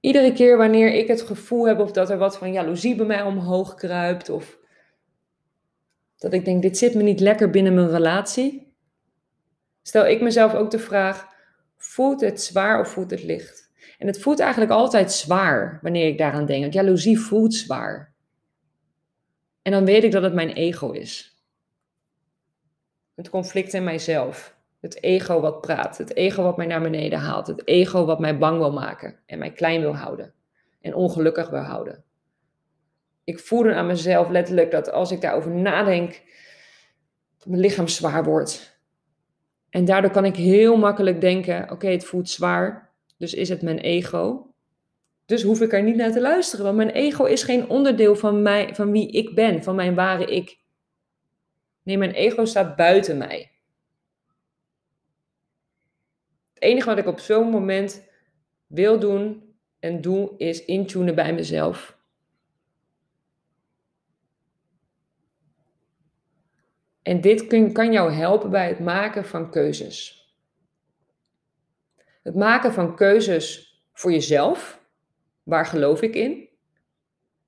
Iedere 0.00 0.32
keer 0.32 0.56
wanneer 0.56 0.92
ik 0.92 1.08
het 1.08 1.22
gevoel 1.22 1.66
heb 1.66 1.78
of 1.78 1.92
dat 1.92 2.10
er 2.10 2.18
wat 2.18 2.38
van 2.38 2.52
jaloezie 2.52 2.94
bij 2.94 3.06
mij 3.06 3.22
omhoog 3.22 3.74
kruipt 3.74 4.28
of 4.28 4.58
dat 6.16 6.32
ik 6.32 6.44
denk 6.44 6.62
dit 6.62 6.78
zit 6.78 6.94
me 6.94 7.02
niet 7.02 7.20
lekker 7.20 7.50
binnen 7.50 7.74
mijn 7.74 7.90
relatie, 7.90 8.65
stel 9.86 10.06
ik 10.06 10.20
mezelf 10.20 10.54
ook 10.54 10.70
de 10.70 10.78
vraag: 10.78 11.26
voelt 11.76 12.20
het 12.20 12.42
zwaar 12.42 12.80
of 12.80 12.88
voelt 12.88 13.10
het 13.10 13.22
licht? 13.22 13.70
En 13.98 14.06
het 14.06 14.20
voelt 14.20 14.40
eigenlijk 14.40 14.70
altijd 14.70 15.12
zwaar 15.12 15.78
wanneer 15.82 16.06
ik 16.06 16.18
daaraan 16.18 16.46
denk. 16.46 16.72
Jaloezie 16.72 17.20
voelt 17.20 17.54
zwaar. 17.54 18.14
En 19.62 19.72
dan 19.72 19.84
weet 19.84 20.04
ik 20.04 20.12
dat 20.12 20.22
het 20.22 20.34
mijn 20.34 20.50
ego 20.50 20.90
is. 20.90 21.40
Het 23.14 23.28
conflict 23.28 23.72
in 23.72 23.84
mijzelf. 23.84 24.56
Het 24.80 25.02
ego 25.02 25.40
wat 25.40 25.60
praat. 25.60 25.98
Het 25.98 26.14
ego 26.14 26.42
wat 26.42 26.56
mij 26.56 26.66
naar 26.66 26.82
beneden 26.82 27.18
haalt. 27.18 27.46
Het 27.46 27.66
ego 27.66 28.04
wat 28.04 28.20
mij 28.20 28.38
bang 28.38 28.58
wil 28.58 28.72
maken. 28.72 29.18
En 29.26 29.38
mij 29.38 29.52
klein 29.52 29.80
wil 29.80 29.96
houden. 29.96 30.34
En 30.80 30.94
ongelukkig 30.94 31.50
wil 31.50 31.60
houden. 31.60 32.04
Ik 33.24 33.38
voelde 33.38 33.74
aan 33.74 33.86
mezelf 33.86 34.28
letterlijk 34.28 34.70
dat 34.70 34.90
als 34.90 35.10
ik 35.10 35.20
daarover 35.20 35.50
nadenk, 35.50 36.22
mijn 37.44 37.60
lichaam 37.60 37.88
zwaar 37.88 38.24
wordt. 38.24 38.75
En 39.76 39.84
daardoor 39.84 40.10
kan 40.10 40.24
ik 40.24 40.36
heel 40.36 40.76
makkelijk 40.76 41.20
denken: 41.20 41.70
oké, 41.70 41.86
het 41.86 42.04
voelt 42.04 42.28
zwaar. 42.28 42.94
Dus 43.16 43.34
is 43.34 43.48
het 43.48 43.62
mijn 43.62 43.78
ego? 43.78 44.54
Dus 45.26 45.42
hoef 45.42 45.60
ik 45.60 45.72
er 45.72 45.82
niet 45.82 45.96
naar 45.96 46.12
te 46.12 46.20
luisteren, 46.20 46.64
want 46.64 46.76
mijn 46.76 46.90
ego 46.90 47.24
is 47.24 47.42
geen 47.42 47.68
onderdeel 47.68 48.16
van, 48.16 48.42
mij, 48.42 48.74
van 48.74 48.90
wie 48.90 49.10
ik 49.10 49.34
ben, 49.34 49.62
van 49.62 49.74
mijn 49.74 49.94
ware 49.94 50.24
ik. 50.24 50.58
Nee, 51.82 51.98
mijn 51.98 52.10
ego 52.10 52.44
staat 52.44 52.76
buiten 52.76 53.18
mij. 53.18 53.50
Het 56.54 56.62
enige 56.62 56.88
wat 56.88 56.98
ik 56.98 57.06
op 57.06 57.18
zo'n 57.18 57.50
moment 57.50 58.02
wil 58.66 58.98
doen 58.98 59.54
en 59.78 60.00
doe, 60.00 60.34
is 60.36 60.64
intunen 60.64 61.14
bij 61.14 61.34
mezelf. 61.34 61.95
En 67.06 67.20
dit 67.20 67.46
kan 67.72 67.92
jou 67.92 68.12
helpen 68.12 68.50
bij 68.50 68.68
het 68.68 68.78
maken 68.80 69.24
van 69.24 69.50
keuzes. 69.50 70.26
Het 72.22 72.34
maken 72.34 72.72
van 72.72 72.96
keuzes 72.96 73.80
voor 73.92 74.12
jezelf, 74.12 74.84
Waar 75.42 75.66
geloof 75.66 76.02
ik 76.02 76.14
in? 76.14 76.48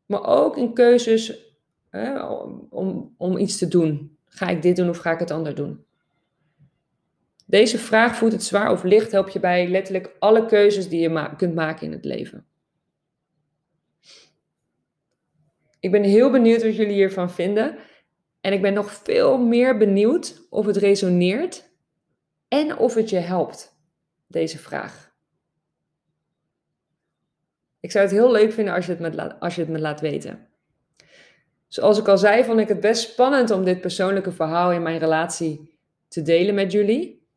Maar 0.06 0.26
ook 0.26 0.56
in 0.56 0.74
keuzes 0.74 1.56
hè, 1.90 2.22
om, 2.70 3.14
om 3.16 3.36
iets 3.36 3.58
te 3.58 3.68
doen. 3.68 4.18
Ga 4.26 4.48
ik 4.48 4.62
dit 4.62 4.76
doen 4.76 4.88
of 4.88 4.98
ga 4.98 5.12
ik 5.12 5.18
het 5.18 5.30
ander 5.30 5.54
doen? 5.54 5.84
Deze 7.46 7.78
vraag 7.78 8.16
voelt 8.16 8.32
het 8.32 8.42
zwaar 8.42 8.70
of 8.70 8.82
licht 8.82 9.12
helpt 9.12 9.32
je 9.32 9.40
bij 9.40 9.68
letterlijk 9.68 10.16
alle 10.18 10.46
keuzes 10.46 10.88
die 10.88 11.00
je 11.00 11.36
kunt 11.36 11.54
maken 11.54 11.86
in 11.86 11.92
het 11.92 12.04
leven. 12.04 12.46
Ik 15.80 15.90
ben 15.90 16.02
heel 16.02 16.30
benieuwd 16.30 16.62
wat 16.62 16.76
jullie 16.76 16.94
hiervan 16.94 17.30
vinden. 17.30 17.78
En 18.48 18.54
ik 18.54 18.62
ben 18.62 18.72
nog 18.72 18.92
veel 18.92 19.38
meer 19.38 19.76
benieuwd 19.76 20.46
of 20.50 20.66
het 20.66 20.76
resoneert 20.76 21.70
en 22.48 22.76
of 22.76 22.94
het 22.94 23.10
je 23.10 23.18
helpt, 23.18 23.76
deze 24.26 24.58
vraag. 24.58 25.12
Ik 27.80 27.90
zou 27.90 28.04
het 28.04 28.14
heel 28.14 28.30
leuk 28.30 28.52
vinden 28.52 28.74
als 28.74 28.86
je 28.86 28.92
het, 28.92 29.00
me 29.00 29.38
als 29.38 29.54
je 29.54 29.60
het 29.60 29.70
me 29.70 29.78
laat 29.78 30.00
weten. 30.00 30.48
Zoals 31.66 31.98
ik 31.98 32.08
al 32.08 32.18
zei, 32.18 32.44
vond 32.44 32.60
ik 32.60 32.68
het 32.68 32.80
best 32.80 33.10
spannend 33.10 33.50
om 33.50 33.64
dit 33.64 33.80
persoonlijke 33.80 34.32
verhaal 34.32 34.72
in 34.72 34.82
mijn 34.82 34.98
relatie 34.98 35.78
te 36.08 36.22
delen 36.22 36.54
met 36.54 36.72
jullie. 36.72 37.28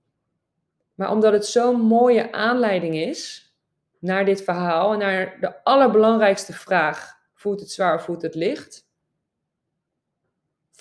Maar 0.94 1.12
omdat 1.12 1.34
het 1.34 1.46
zo'n 1.46 1.82
mooie 1.82 2.32
aanleiding 2.32 2.96
is 2.96 3.52
naar 4.00 4.26
dit 4.26 4.44
verhaal 4.44 4.94
en 4.94 5.00
naar 5.00 5.38
de 5.40 5.64
allerbelangrijkste 5.64 6.54
vraag: 6.54 7.18
voelt 7.34 7.60
het 7.60 7.72
zwaar 7.72 7.96
of 7.96 8.04
voelt 8.04 8.22
het 8.22 8.36
licht? 8.36 8.90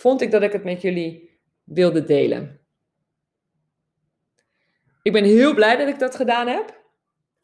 Vond 0.00 0.20
ik 0.20 0.30
dat 0.30 0.42
ik 0.42 0.52
het 0.52 0.64
met 0.64 0.82
jullie 0.82 1.40
wilde 1.64 2.04
delen. 2.04 2.60
Ik 5.02 5.12
ben 5.12 5.24
heel 5.24 5.54
blij 5.54 5.76
dat 5.76 5.88
ik 5.88 5.98
dat 5.98 6.16
gedaan 6.16 6.46
heb, 6.46 6.80